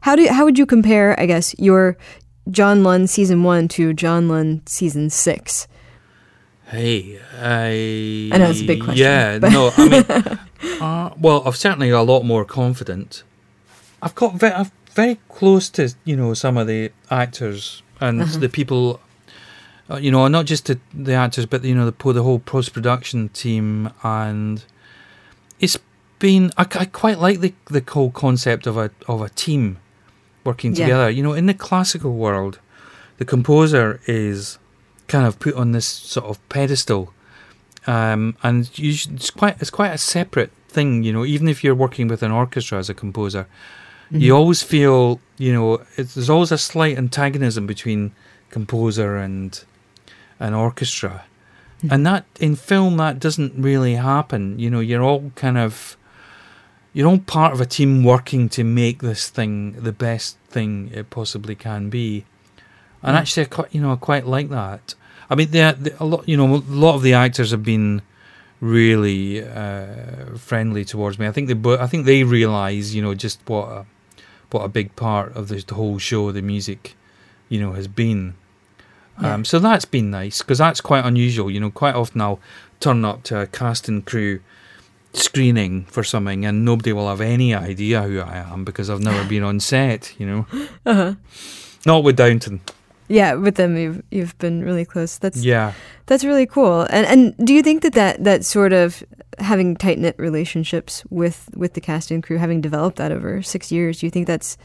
How 0.00 0.16
do 0.16 0.22
you, 0.22 0.32
how 0.32 0.44
would 0.44 0.58
you 0.58 0.66
compare? 0.66 1.18
I 1.18 1.26
guess 1.26 1.54
your 1.58 1.96
John 2.50 2.84
Lunn 2.84 3.06
season 3.06 3.42
one 3.42 3.68
to 3.68 3.94
John 3.94 4.28
Lunn 4.28 4.62
season 4.66 5.08
six. 5.10 5.66
Hey, 6.66 7.20
I. 7.40 8.34
I 8.34 8.38
know 8.38 8.50
it's 8.50 8.60
a 8.60 8.66
big 8.66 8.82
question, 8.82 9.04
Yeah, 9.06 9.38
no, 9.38 9.70
I 9.76 9.88
mean, 9.88 10.04
uh, 10.80 11.10
well, 11.20 11.42
I'm 11.46 11.52
certainly 11.52 11.90
a 11.90 12.02
lot 12.02 12.22
more 12.24 12.44
confident. 12.44 13.22
I've 14.02 14.14
got 14.14 14.34
very, 14.34 14.52
I'm 14.54 14.70
very 14.94 15.18
close 15.28 15.68
to 15.70 15.94
you 16.04 16.16
know 16.16 16.34
some 16.34 16.56
of 16.56 16.66
the 16.66 16.90
actors 17.10 17.82
and 18.00 18.22
Uh-huh. 18.22 18.38
the 18.38 18.48
people, 18.48 19.00
uh, 19.90 19.96
you 19.96 20.10
know, 20.10 20.26
not 20.28 20.46
just 20.46 20.66
the, 20.66 20.78
the 20.92 21.12
actors, 21.14 21.46
but 21.46 21.64
you 21.64 21.74
know 21.74 21.90
the 21.90 22.12
the 22.12 22.22
whole 22.22 22.38
post 22.38 22.72
production 22.72 23.28
team, 23.28 23.90
and 24.02 24.64
it's 25.60 25.78
been 26.18 26.50
I, 26.56 26.62
I 26.62 26.84
quite 26.86 27.18
like 27.20 27.40
the 27.40 27.52
the 27.66 27.82
whole 27.92 28.10
concept 28.10 28.66
of 28.66 28.76
a 28.76 28.90
of 29.06 29.20
a 29.20 29.28
team 29.28 29.76
working 30.44 30.74
Yeah. 30.74 30.84
together. 30.86 31.10
You 31.10 31.22
know, 31.22 31.34
in 31.34 31.46
the 31.46 31.54
classical 31.54 32.14
world, 32.14 32.58
the 33.18 33.24
composer 33.24 34.00
is 34.06 34.58
kind 35.08 35.26
of 35.26 35.38
put 35.38 35.54
on 35.54 35.72
this 35.72 35.86
sort 35.86 36.26
of 36.26 36.48
pedestal, 36.48 37.12
um, 37.86 38.36
and 38.42 38.76
you 38.78 38.92
should, 38.92 39.14
it's 39.14 39.30
quite 39.30 39.60
it's 39.60 39.70
quite 39.70 39.92
a 39.92 39.98
separate 39.98 40.50
thing. 40.68 41.02
You 41.02 41.12
know, 41.12 41.24
even 41.24 41.48
if 41.48 41.62
you're 41.62 41.74
working 41.74 42.08
with 42.08 42.22
an 42.22 42.30
orchestra 42.30 42.78
as 42.78 42.88
a 42.88 42.94
composer, 42.94 43.46
you 44.10 44.34
always 44.34 44.62
feel 44.62 45.20
you 45.38 45.52
know 45.52 45.82
it's, 45.96 46.14
there's 46.14 46.30
always 46.30 46.52
a 46.52 46.58
slight 46.58 46.96
antagonism 46.96 47.66
between 47.66 48.12
composer 48.50 49.16
and 49.16 49.64
an 50.38 50.54
orchestra, 50.54 51.24
and 51.90 52.06
that 52.06 52.24
in 52.40 52.56
film 52.56 52.96
that 52.98 53.18
doesn't 53.18 53.54
really 53.56 53.94
happen. 53.94 54.58
You 54.58 54.70
know, 54.70 54.80
you're 54.80 55.02
all 55.02 55.32
kind 55.34 55.58
of 55.58 55.96
you're 56.94 57.08
all 57.08 57.18
part 57.18 57.52
of 57.52 57.60
a 57.60 57.66
team 57.66 58.04
working 58.04 58.48
to 58.50 58.64
make 58.64 59.02
this 59.02 59.28
thing 59.28 59.72
the 59.72 59.92
best 59.92 60.38
thing 60.48 60.90
it 60.94 61.10
possibly 61.10 61.54
can 61.56 61.90
be. 61.90 62.24
And 63.04 63.14
Mm. 63.16 63.20
actually, 63.20 63.42
I 63.44 63.46
quite, 63.46 63.74
you 63.74 63.80
know, 63.80 63.92
I 63.92 63.96
quite 63.96 64.26
like 64.26 64.48
that. 64.48 64.94
I 65.30 65.34
mean, 65.34 65.50
the, 65.50 65.76
the, 65.78 66.02
a 66.02 66.06
lot, 66.06 66.28
you 66.28 66.36
know, 66.36 66.46
a 66.56 66.62
lot 66.86 66.94
of 66.96 67.02
the 67.02 67.12
actors 67.14 67.50
have 67.52 67.62
been 67.62 68.02
really 68.60 69.44
uh, 69.44 70.36
friendly 70.36 70.84
towards 70.84 71.18
me. 71.18 71.26
I 71.26 71.32
think 71.32 71.48
they, 71.48 71.76
I 71.76 71.86
think 71.86 72.06
they 72.06 72.24
realise, 72.24 72.92
you 72.94 73.02
know, 73.02 73.14
just 73.14 73.40
what 73.46 73.68
a, 73.68 73.86
what 74.50 74.62
a 74.64 74.68
big 74.68 74.94
part 74.96 75.36
of 75.36 75.48
this, 75.48 75.64
the 75.64 75.74
whole 75.74 75.98
show, 75.98 76.32
the 76.32 76.42
music, 76.42 76.96
you 77.48 77.60
know, 77.60 77.72
has 77.72 77.88
been. 77.88 78.34
Yeah. 79.20 79.34
Um, 79.34 79.44
so 79.44 79.58
that's 79.58 79.84
been 79.84 80.10
nice 80.10 80.38
because 80.42 80.58
that's 80.58 80.80
quite 80.80 81.04
unusual. 81.04 81.50
You 81.50 81.60
know, 81.60 81.70
quite 81.70 81.94
often 81.94 82.20
I'll 82.20 82.40
turn 82.80 83.04
up 83.04 83.22
to 83.24 83.40
a 83.42 83.46
cast 83.46 83.88
and 83.88 84.04
crew 84.04 84.40
screening 85.12 85.84
for 85.84 86.02
something 86.02 86.44
and 86.44 86.64
nobody 86.64 86.92
will 86.92 87.08
have 87.08 87.20
any 87.20 87.54
idea 87.54 88.02
who 88.02 88.18
I 88.20 88.36
am 88.38 88.64
because 88.64 88.90
I've 88.90 89.00
never 89.00 89.28
been 89.28 89.42
on 89.44 89.60
set, 89.60 90.14
you 90.18 90.26
know. 90.26 90.46
Uh-huh. 90.84 91.14
Not 91.86 92.02
with 92.02 92.16
Downton. 92.16 92.60
Yeah, 93.08 93.34
with 93.34 93.56
them 93.56 93.76
you've 93.76 94.02
you've 94.10 94.36
been 94.38 94.64
really 94.64 94.84
close. 94.84 95.18
That's 95.18 95.44
Yeah. 95.44 95.72
that's 96.06 96.24
really 96.24 96.46
cool. 96.46 96.82
And 96.90 97.06
and 97.06 97.46
do 97.46 97.54
you 97.54 97.62
think 97.62 97.82
that 97.82 97.92
that, 97.94 98.24
that 98.24 98.44
sort 98.44 98.72
of 98.72 99.02
having 99.38 99.76
tight 99.76 99.98
knit 99.98 100.14
relationships 100.18 101.04
with 101.10 101.50
with 101.54 101.74
the 101.74 101.80
cast 101.80 102.10
and 102.10 102.22
crew, 102.22 102.38
having 102.38 102.60
developed 102.60 102.96
that 102.96 103.12
over 103.12 103.42
six 103.42 103.70
years, 103.70 104.00
do 104.00 104.06
you 104.06 104.10
think 104.10 104.26
that's 104.26 104.56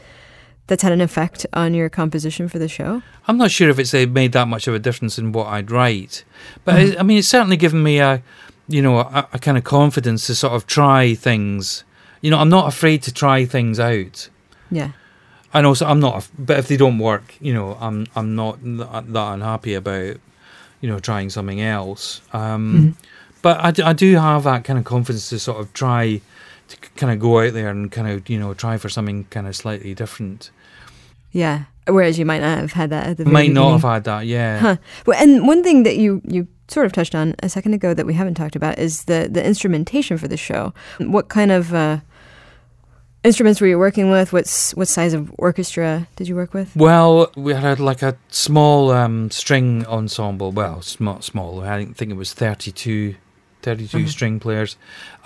that's 0.68 0.82
had 0.82 0.92
an 0.92 1.00
effect 1.00 1.46
on 1.52 1.74
your 1.74 1.88
composition 1.88 2.48
for 2.48 2.58
the 2.58 2.68
show? 2.68 3.02
I'm 3.26 3.36
not 3.36 3.50
sure 3.50 3.68
if 3.68 3.78
it's 3.78 3.92
made 3.92 4.32
that 4.32 4.48
much 4.48 4.68
of 4.68 4.74
a 4.74 4.78
difference 4.78 5.18
in 5.18 5.32
what 5.32 5.48
I'd 5.48 5.70
write, 5.70 6.24
but 6.64 6.76
mm-hmm. 6.76 6.96
I, 6.96 7.00
I 7.00 7.02
mean, 7.02 7.18
it's 7.18 7.28
certainly 7.28 7.56
given 7.56 7.82
me 7.82 7.98
a, 7.98 8.22
you 8.68 8.80
know, 8.80 9.00
a, 9.00 9.28
a 9.32 9.38
kind 9.38 9.58
of 9.58 9.64
confidence 9.64 10.26
to 10.28 10.34
sort 10.34 10.54
of 10.54 10.66
try 10.66 11.14
things. 11.14 11.84
You 12.20 12.30
know, 12.30 12.38
I'm 12.38 12.48
not 12.48 12.68
afraid 12.68 13.02
to 13.02 13.12
try 13.12 13.44
things 13.44 13.80
out. 13.80 14.28
Yeah. 14.70 14.92
And 15.52 15.66
also, 15.66 15.86
I'm 15.86 16.00
not. 16.00 16.28
But 16.38 16.58
if 16.58 16.68
they 16.68 16.76
don't 16.76 16.98
work, 16.98 17.34
you 17.40 17.52
know, 17.52 17.76
I'm 17.80 18.06
I'm 18.14 18.34
not 18.36 18.58
that, 18.62 19.12
that 19.12 19.32
unhappy 19.34 19.74
about, 19.74 20.16
you 20.80 20.88
know, 20.88 20.98
trying 21.00 21.30
something 21.30 21.60
else. 21.60 22.20
Um, 22.32 22.96
But 23.42 23.58
I, 23.64 23.70
d- 23.70 23.82
I 23.82 23.94
do 23.94 24.16
have 24.16 24.44
that 24.44 24.64
kind 24.64 24.78
of 24.78 24.84
confidence 24.84 25.30
to 25.30 25.38
sort 25.38 25.60
of 25.60 25.72
try 25.72 26.20
to 26.68 26.76
kind 26.96 27.10
of 27.12 27.18
go 27.18 27.40
out 27.40 27.54
there 27.54 27.70
and 27.70 27.90
kind 27.90 28.06
of 28.06 28.28
you 28.28 28.38
know 28.38 28.52
try 28.54 28.76
for 28.76 28.88
something 28.90 29.24
kind 29.30 29.46
of 29.46 29.56
slightly 29.56 29.94
different. 29.94 30.50
Yeah. 31.32 31.64
Whereas 31.86 32.18
you 32.18 32.26
might 32.26 32.42
not 32.42 32.58
have 32.58 32.72
had 32.72 32.90
that 32.90 33.06
at 33.06 33.16
the 33.16 33.24
Might 33.24 33.50
not 33.50 33.62
beginning. 33.62 33.72
have 33.72 33.82
had 33.82 34.04
that. 34.04 34.26
Yeah. 34.26 34.58
Huh. 34.58 34.76
Well, 35.06 35.18
and 35.20 35.48
one 35.48 35.62
thing 35.62 35.82
that 35.84 35.96
you 35.96 36.20
you 36.28 36.46
sort 36.68 36.86
of 36.86 36.92
touched 36.92 37.14
on 37.14 37.34
a 37.42 37.48
second 37.48 37.74
ago 37.74 37.94
that 37.94 38.06
we 38.06 38.14
haven't 38.14 38.34
talked 38.34 38.54
about 38.56 38.78
is 38.78 39.04
the 39.04 39.28
the 39.32 39.44
instrumentation 39.44 40.18
for 40.18 40.28
the 40.28 40.36
show. 40.36 40.72
What 40.98 41.28
kind 41.28 41.50
of 41.50 41.72
uh, 41.72 41.98
instruments 43.24 43.60
were 43.60 43.66
you 43.66 43.78
working 43.78 44.10
with? 44.10 44.32
What's 44.32 44.74
what 44.74 44.88
size 44.88 45.12
of 45.14 45.32
orchestra 45.38 46.08
did 46.16 46.28
you 46.28 46.34
work 46.36 46.54
with? 46.54 46.74
Well, 46.76 47.30
we 47.36 47.54
had 47.54 47.80
like 47.80 48.02
a 48.02 48.16
small 48.30 48.90
um, 48.90 49.30
string 49.30 49.86
ensemble. 49.86 50.52
Well, 50.52 50.82
small, 50.82 51.20
small. 51.20 51.60
I 51.62 51.84
think 51.86 52.10
it 52.10 52.16
was 52.16 52.32
32, 52.32 53.16
32 53.62 53.98
Mhm. 53.98 54.08
string 54.08 54.40
players. 54.40 54.76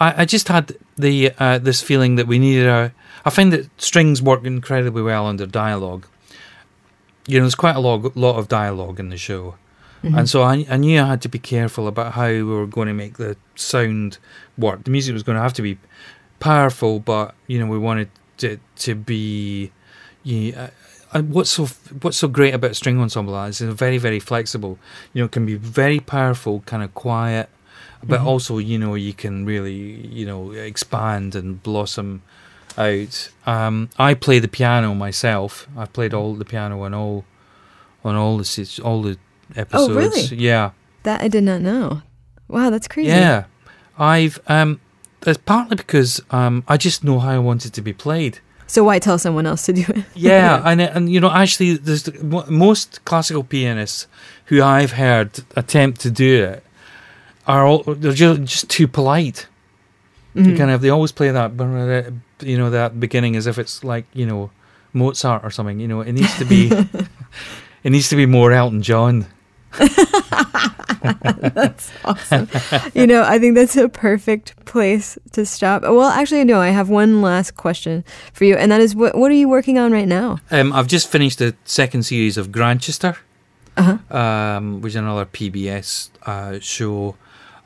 I, 0.00 0.22
I 0.22 0.24
just 0.24 0.48
had 0.48 0.76
the 0.96 1.32
uh, 1.38 1.58
this 1.58 1.82
feeling 1.82 2.16
that 2.16 2.26
we 2.26 2.38
needed 2.38 2.66
a. 2.66 2.92
I 3.24 3.30
find 3.30 3.52
that 3.52 3.68
strings 3.80 4.20
work 4.20 4.44
incredibly 4.44 5.02
well 5.02 5.26
under 5.26 5.46
dialogue. 5.46 6.06
You 7.26 7.38
know, 7.38 7.44
there's 7.44 7.54
quite 7.54 7.76
a 7.76 7.80
lot, 7.80 8.14
lot 8.16 8.36
of 8.36 8.48
dialogue 8.48 9.00
in 9.00 9.08
the 9.08 9.16
show, 9.16 9.54
Mm-hmm. 10.02 10.18
and 10.18 10.28
so 10.28 10.42
I, 10.42 10.66
I 10.68 10.76
knew 10.76 11.00
I 11.00 11.06
had 11.06 11.22
to 11.22 11.30
be 11.30 11.38
careful 11.38 11.88
about 11.88 12.12
how 12.12 12.26
we 12.28 12.42
were 12.42 12.66
going 12.66 12.88
to 12.88 12.92
make 12.92 13.16
the 13.16 13.38
sound 13.54 14.18
work. 14.58 14.84
The 14.84 14.90
music 14.90 15.14
was 15.14 15.22
going 15.22 15.36
to 15.36 15.42
have 15.42 15.54
to 15.54 15.62
be 15.62 15.78
powerful, 16.40 17.00
but 17.00 17.34
you 17.46 17.58
know, 17.58 17.66
we 17.66 17.78
wanted 17.78 18.08
it 18.42 18.60
to 18.76 18.94
be. 18.94 19.72
Yeah, 20.22 20.70
and 21.12 21.30
what's 21.30 21.50
so 21.50 21.66
what's 22.00 22.16
so 22.16 22.28
great 22.28 22.54
about 22.54 22.76
string 22.76 23.00
ensemble 23.00 23.40
is 23.44 23.60
it's 23.60 23.74
very 23.74 23.98
very 23.98 24.20
flexible. 24.20 24.78
You 25.12 25.22
know, 25.22 25.26
it 25.26 25.32
can 25.32 25.46
be 25.46 25.54
very 25.56 26.00
powerful, 26.00 26.60
kind 26.66 26.82
of 26.82 26.94
quiet, 26.94 27.48
but 28.02 28.20
Mhm. 28.20 28.26
also 28.26 28.58
you 28.58 28.78
know 28.78 28.94
you 28.94 29.12
can 29.12 29.44
really 29.44 29.74
you 30.08 30.24
know 30.26 30.52
expand 30.52 31.34
and 31.34 31.62
blossom 31.62 32.22
out. 32.78 33.30
Um, 33.46 33.90
I 33.98 34.14
play 34.14 34.38
the 34.40 34.48
piano 34.48 34.94
myself. 34.94 35.68
I've 35.76 35.92
played 35.92 36.14
all 36.14 36.34
the 36.34 36.44
piano 36.44 36.82
on 36.82 36.94
all 36.94 37.24
on 38.04 38.16
all 38.16 38.38
the 38.38 38.80
all 38.82 39.02
the 39.02 39.18
episodes. 39.54 39.90
Oh, 39.90 39.94
really? 39.94 40.22
Yeah, 40.42 40.70
That 41.04 41.20
I 41.22 41.28
did 41.28 41.44
not 41.44 41.60
know. 41.60 42.02
Wow, 42.48 42.70
that's 42.70 42.88
crazy. 42.88 43.08
yeah. 43.10 43.44
I've 43.98 44.40
um, 44.48 44.80
it's 45.26 45.38
partly 45.38 45.76
because 45.76 46.20
um, 46.30 46.62
I 46.68 46.76
just 46.76 47.02
know 47.04 47.18
how 47.18 47.30
I 47.30 47.38
want 47.38 47.64
it 47.66 47.72
to 47.74 47.82
be 47.82 47.92
played. 47.92 48.38
So 48.66 48.82
why 48.84 48.98
tell 48.98 49.18
someone 49.18 49.46
else 49.46 49.66
to 49.66 49.72
do 49.72 49.84
it? 49.88 50.04
Yeah, 50.14 50.62
and 50.64 50.80
and 50.80 51.08
you 51.12 51.20
know, 51.20 51.30
actually, 51.30 51.76
there's 51.76 52.08
most 52.48 53.04
classical 53.04 53.44
pianists 53.44 54.06
who 54.46 54.62
I've 54.62 54.92
heard 54.92 55.30
attempt 55.56 56.00
to 56.02 56.10
do 56.10 56.44
it 56.44 56.62
are 57.46 57.66
all 57.66 57.82
they're 57.84 58.12
just, 58.12 58.42
just 58.44 58.68
too 58.70 58.88
polite. 58.88 59.46
They 60.34 60.42
Mhm. 60.42 60.56
kind 60.58 60.70
of 60.70 60.80
they 60.80 60.88
always 60.90 61.12
play 61.12 61.30
that, 61.30 61.52
you 62.40 62.58
know, 62.58 62.70
that 62.70 62.98
beginning 62.98 63.36
as 63.36 63.46
if 63.46 63.58
it's 63.58 63.84
like 63.84 64.04
you 64.14 64.26
know 64.26 64.50
Mozart 64.92 65.44
or 65.44 65.50
something. 65.50 65.78
You 65.80 65.88
know, 65.88 66.00
it 66.00 66.12
needs 66.12 66.36
to 66.38 66.44
be 66.44 66.68
it 67.84 67.90
needs 67.90 68.08
to 68.08 68.16
be 68.16 68.26
more 68.26 68.50
Elton 68.52 68.82
John. 68.82 69.26
That's 71.54 71.92
awesome. 72.04 72.48
you 72.94 73.06
know, 73.06 73.22
I 73.22 73.38
think 73.38 73.54
that's 73.54 73.76
a 73.76 73.88
perfect 73.88 74.64
place 74.64 75.18
to 75.32 75.44
stop. 75.44 75.82
Well, 75.82 76.08
actually, 76.08 76.44
no. 76.44 76.60
I 76.60 76.68
have 76.68 76.88
one 76.88 77.20
last 77.22 77.56
question 77.56 78.04
for 78.32 78.44
you, 78.44 78.56
and 78.56 78.72
that 78.72 78.80
is, 78.80 78.94
what 78.96 79.16
what 79.16 79.30
are 79.30 79.34
you 79.34 79.48
working 79.48 79.78
on 79.78 79.92
right 79.92 80.08
now? 80.08 80.38
Um, 80.50 80.72
I've 80.72 80.88
just 80.88 81.08
finished 81.08 81.38
the 81.38 81.54
second 81.64 82.04
series 82.04 82.36
of 82.38 82.50
Grantchester. 82.52 83.16
Uh 83.76 83.98
huh. 83.98 84.16
um, 84.16 84.80
which 84.82 84.92
is 84.92 84.96
another 84.96 85.26
PBS 85.26 86.10
uh, 86.26 86.60
show. 86.60 87.16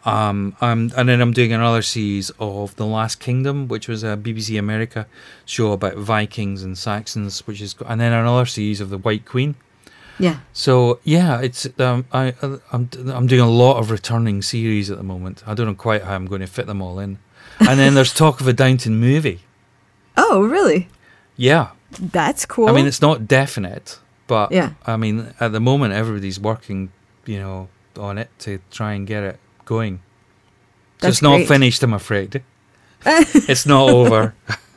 Um, 0.06 0.56
um, 0.62 0.90
and 0.96 1.06
then 1.08 1.20
I'm 1.20 1.32
doing 1.32 1.52
another 1.52 1.82
series 1.82 2.30
of 2.38 2.74
The 2.76 2.86
Last 2.86 3.20
Kingdom, 3.20 3.68
which 3.68 3.88
was 3.88 4.02
a 4.02 4.16
BBC 4.16 4.58
America 4.58 5.06
show 5.44 5.72
about 5.72 5.96
Vikings 5.96 6.62
and 6.62 6.78
Saxons, 6.78 7.46
which 7.46 7.60
is, 7.60 7.74
and 7.86 8.00
then 8.00 8.12
another 8.14 8.46
series 8.46 8.80
of 8.80 8.88
The 8.88 8.96
White 8.96 9.26
Queen. 9.26 9.54
Yeah. 10.18 10.40
So 10.52 10.98
yeah, 11.04 11.40
it's 11.40 11.66
um, 11.78 12.04
I 12.12 12.34
I'm 12.72 12.88
I'm 13.06 13.26
doing 13.26 13.40
a 13.40 13.48
lot 13.50 13.78
of 13.78 13.90
returning 13.90 14.42
series 14.42 14.90
at 14.90 14.96
the 14.96 15.02
moment. 15.04 15.42
I 15.46 15.54
don't 15.54 15.66
know 15.66 15.74
quite 15.74 16.02
how 16.02 16.14
I'm 16.14 16.26
going 16.26 16.40
to 16.40 16.46
fit 16.46 16.66
them 16.66 16.82
all 16.82 16.98
in. 16.98 17.18
And 17.60 17.78
then 17.78 17.94
there's 17.94 18.12
talk 18.14 18.40
of 18.40 18.46
a 18.48 18.52
Downton 18.52 18.98
movie. 18.98 19.40
Oh, 20.16 20.42
really? 20.42 20.88
Yeah, 21.36 21.68
That's 21.98 22.44
cool. 22.46 22.68
I 22.68 22.72
mean 22.72 22.86
it's 22.86 23.00
not 23.00 23.26
definite, 23.28 23.98
but 24.26 24.50
Yeah. 24.52 24.72
I 24.86 24.96
mean 24.96 25.32
at 25.40 25.52
the 25.52 25.60
moment 25.60 25.92
everybody's 25.94 26.40
working, 26.40 26.90
you 27.26 27.38
know, 27.38 27.68
on 27.96 28.18
it 28.18 28.28
to 28.40 28.58
try 28.70 28.92
and 28.94 29.06
get 29.06 29.22
it 29.22 29.38
going. 29.64 29.98
So 31.00 31.06
That's 31.06 31.16
it's 31.18 31.22
not 31.22 31.36
great. 31.36 31.48
finished, 31.48 31.82
I'm 31.84 31.94
afraid. 31.94 32.42
it's 33.06 33.66
not 33.66 33.90
over. 33.90 34.34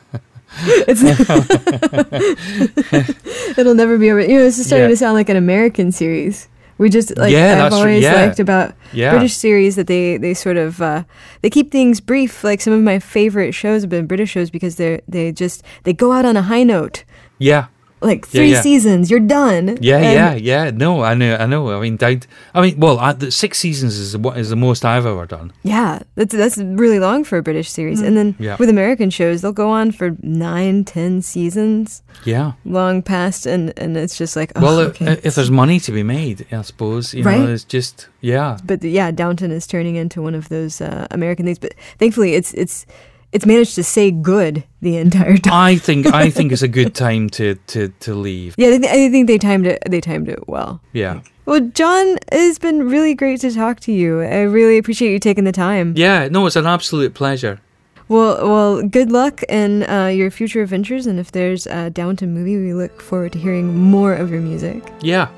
It's 0.88 1.02
it'll 3.58 3.74
never 3.74 3.98
be 3.98 4.10
over. 4.10 4.20
You 4.20 4.38
know, 4.38 4.44
this 4.44 4.58
is 4.58 4.66
starting 4.66 4.84
Yeah. 4.84 4.88
to 4.90 4.96
sound 4.96 5.14
like 5.14 5.28
an 5.28 5.36
American 5.36 5.92
series. 5.92 6.48
We 6.78 6.88
just 6.90 7.16
like 7.16 7.32
Yeah, 7.32 7.64
I've 7.66 7.72
always 7.72 8.02
yeah. 8.02 8.14
liked 8.14 8.40
about 8.40 8.74
Yeah. 8.92 9.10
British 9.12 9.34
series 9.34 9.76
that 9.76 9.86
they 9.86 10.16
they 10.16 10.34
sort 10.34 10.56
of 10.56 10.80
uh, 10.82 11.04
they 11.42 11.50
keep 11.50 11.70
things 11.70 12.00
brief. 12.00 12.42
Like 12.44 12.60
some 12.60 12.72
of 12.72 12.80
my 12.82 12.98
favorite 12.98 13.52
shows 13.52 13.82
have 13.82 13.90
been 13.90 14.06
British 14.06 14.30
shows 14.30 14.50
because 14.50 14.76
they're 14.76 15.00
they 15.08 15.32
just 15.32 15.62
they 15.84 15.92
go 15.92 16.12
out 16.12 16.24
on 16.24 16.36
a 16.36 16.42
high 16.42 16.64
note. 16.64 17.04
Yeah. 17.38 17.66
Like 18.02 18.26
three 18.26 18.52
yeah. 18.52 18.60
seasons, 18.60 19.10
you're 19.10 19.20
done. 19.20 19.78
Yeah, 19.80 19.98
And- 19.98 20.40
yeah, 20.42 20.64
yeah. 20.64 20.70
No, 20.70 21.02
I 21.02 21.14
know, 21.14 21.36
I 21.36 21.46
know. 21.46 21.70
I 21.76 21.80
mean, 21.80 21.96
down, 21.96 22.20
I 22.54 22.60
mean, 22.62 22.78
well, 22.80 22.98
I, 22.98 23.12
the 23.12 23.30
six 23.30 23.58
seasons 23.58 23.96
is 23.96 24.16
what 24.16 24.36
is 24.38 24.50
the 24.50 24.56
most 24.56 24.84
I've 24.84 25.06
ever 25.06 25.26
done. 25.26 25.52
Yeah, 25.62 26.00
that's 26.16 26.34
that's 26.34 26.58
really 26.58 26.98
long 26.98 27.24
for 27.24 27.38
a 27.38 27.42
British 27.42 27.70
series. 27.70 28.00
And 28.00 28.16
then 28.16 28.34
Yeah. 28.38 28.56
with 28.58 28.68
American 28.68 29.10
shows, 29.10 29.40
they'll 29.42 29.52
go 29.52 29.70
on 29.70 29.92
for 29.92 30.16
nine, 30.22 30.84
ten 30.84 31.22
seasons, 31.22 32.02
Yeah. 32.24 32.52
long 32.64 33.02
past, 33.02 33.46
and 33.46 33.72
and 33.76 33.96
it's 33.96 34.18
just 34.18 34.36
like, 34.36 34.52
oh, 34.56 34.62
well, 34.62 34.78
uh, 34.78 34.84
okay. 34.88 35.20
if 35.22 35.34
there's 35.36 35.50
money 35.50 35.78
to 35.80 35.92
be 35.92 36.02
made, 36.02 36.46
I 36.52 36.62
suppose 36.62 37.14
you 37.14 37.22
Right? 37.22 37.38
know, 37.40 37.52
it's 37.52 37.64
just 37.64 38.08
yeah, 38.20 38.58
but 38.64 38.82
yeah, 38.82 39.10
Downton 39.10 39.50
is 39.50 39.66
turning 39.66 39.96
into 39.96 40.22
one 40.22 40.34
of 40.34 40.48
those 40.48 40.80
uh, 40.80 41.06
American 41.10 41.46
things. 41.46 41.58
But 41.58 41.74
thankfully, 41.98 42.34
it's 42.34 42.52
it's 42.54 42.86
it's 43.32 43.46
managed 43.46 43.74
to 43.76 43.82
say 43.84 44.10
good 44.10 44.64
the 44.80 44.96
entire 44.98 45.36
time. 45.38 45.52
I 45.52 45.76
think 45.86 46.06
I 46.06 46.30
think 46.30 46.52
it's 46.52 46.62
a 46.62 46.68
good 46.68 46.94
time 46.94 47.28
to 47.30 47.54
to 47.68 47.88
to 48.00 48.14
leave. 48.14 48.54
Yeah, 48.58 48.68
I 48.68 48.70
think, 48.72 48.84
I 48.86 49.10
think 49.10 49.26
they 49.26 49.38
timed 49.38 49.66
it. 49.66 49.82
They 49.88 50.00
timed 50.00 50.28
it 50.28 50.46
well. 50.48 50.80
Yeah, 50.92 51.20
Well, 51.46 51.60
John, 51.60 52.18
it's 52.30 52.58
been 52.58 52.88
really 52.88 53.14
great 53.14 53.40
to 53.40 53.50
talk 53.52 53.80
to 53.80 53.92
you. 53.92 54.20
I 54.22 54.42
really 54.42 54.78
appreciate 54.78 55.10
you 55.12 55.18
taking 55.18 55.44
the 55.44 55.52
time. 55.52 55.94
yeah. 55.96 56.28
No, 56.28 56.46
it's 56.46 56.56
an 56.56 56.66
absolute 56.66 57.14
pleasure. 57.14 57.60
Well, 58.08 58.46
well, 58.46 58.82
good 58.82 59.10
luck 59.10 59.42
in 59.48 59.88
uh, 59.88 60.08
your 60.08 60.30
future 60.30 60.60
adventures, 60.60 61.06
and 61.06 61.18
if 61.18 61.32
there's 61.32 61.66
a 61.66 61.88
Downton 61.88 62.34
movie, 62.34 62.58
we 62.58 62.74
look 62.74 63.00
forward 63.00 63.32
to 63.32 63.38
hearing 63.38 63.74
more 63.78 64.12
of 64.12 64.30
your 64.30 64.40
music. 64.42 64.82
Yeah. 65.00 65.28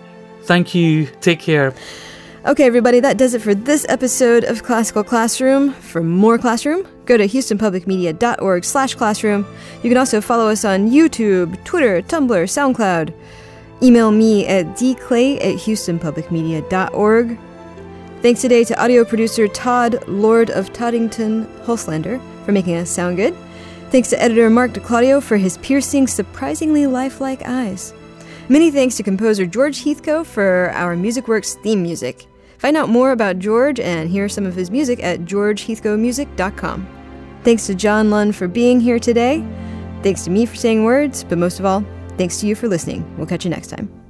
Thank 0.43 0.75
you. 0.75 1.07
Take 1.21 1.39
care. 1.39 1.73
Okay, 2.47 2.65
everybody, 2.65 3.01
that 3.01 3.17
does 3.17 3.33
it 3.33 3.41
for 3.41 3.55
this 3.55 3.87
episode 3.89 4.45
of 4.45 4.63
Classical 4.63 5.03
Classroom. 5.03 5.73
For 5.73 6.03
more 6.03 6.37
Classroom, 6.37 6.87
go 7.07 7.17
to 7.17 7.27
houstonpublicmedia.org 7.27 8.65
slash 8.67 8.95
classroom. 8.95 9.47
You 9.83 9.89
can 9.89 9.97
also 9.97 10.21
follow 10.21 10.51
us 10.51 10.63
on 10.63 10.91
YouTube, 10.91 11.65
Twitter, 11.65 12.03
Tumblr, 12.03 12.29
SoundCloud. 12.29 13.15
Email 13.83 14.11
me 14.11 14.47
at 14.47 14.67
dclay 14.77 15.39
at 15.39 15.55
houstonpublicmedia.org. 15.55 17.39
Thanks 18.21 18.43
today 18.43 18.65
to 18.65 18.79
audio 18.83 19.07
producer 19.07 19.49
Todd, 19.49 20.07
Lord 20.07 20.51
of 20.51 20.71
Toddington 20.75 21.47
Hulslander, 21.65 22.21
for 22.45 22.53
making 22.53 22.77
us 22.77 22.91
sound 22.91 23.17
good. 23.17 23.35
Thanks 23.91 24.11
to 24.11 24.23
editor 24.23 24.51
Mark 24.51 24.73
DeClaudio 24.73 25.23
for 25.23 25.39
his 25.39 25.57
piercing, 25.59 26.07
surprisingly 26.07 26.87
lifelike 26.87 27.41
eyes. 27.47 27.95
Many 28.51 28.71
thanks 28.71 28.99
to 28.99 29.03
composer 29.03 29.47
George 29.47 29.83
Heathcote 29.83 30.27
for 30.27 30.71
our 30.75 30.95
MusicWorks 30.95 31.55
theme 31.63 31.83
music. 31.83 32.27
Find 32.65 32.79
out 32.79 32.89
more 32.89 33.13
about 33.13 33.41
George 33.41 33.79
and 33.79 34.09
hear 34.09 34.27
some 34.27 34.47
of 34.47 34.55
his 34.55 34.71
music 34.71 35.05
at 35.05 35.27
georgeheathcotemusic.com. 35.27 37.41
Thanks 37.45 37.67
to 37.67 37.75
John 37.75 38.09
Lunn 38.09 38.33
for 38.33 38.49
being 38.49 38.81
here 38.81 38.99
today. 38.99 39.47
Thanks 40.03 40.25
to 40.25 40.31
me 40.31 40.47
for 40.47 40.57
saying 40.57 40.83
words, 40.83 41.25
but 41.25 41.37
most 41.37 41.59
of 41.59 41.67
all, 41.67 41.85
thanks 42.17 42.41
to 42.41 42.47
you 42.47 42.55
for 42.55 42.67
listening. 42.67 43.05
We'll 43.19 43.27
catch 43.27 43.45
you 43.45 43.51
next 43.51 43.67
time. 43.67 44.04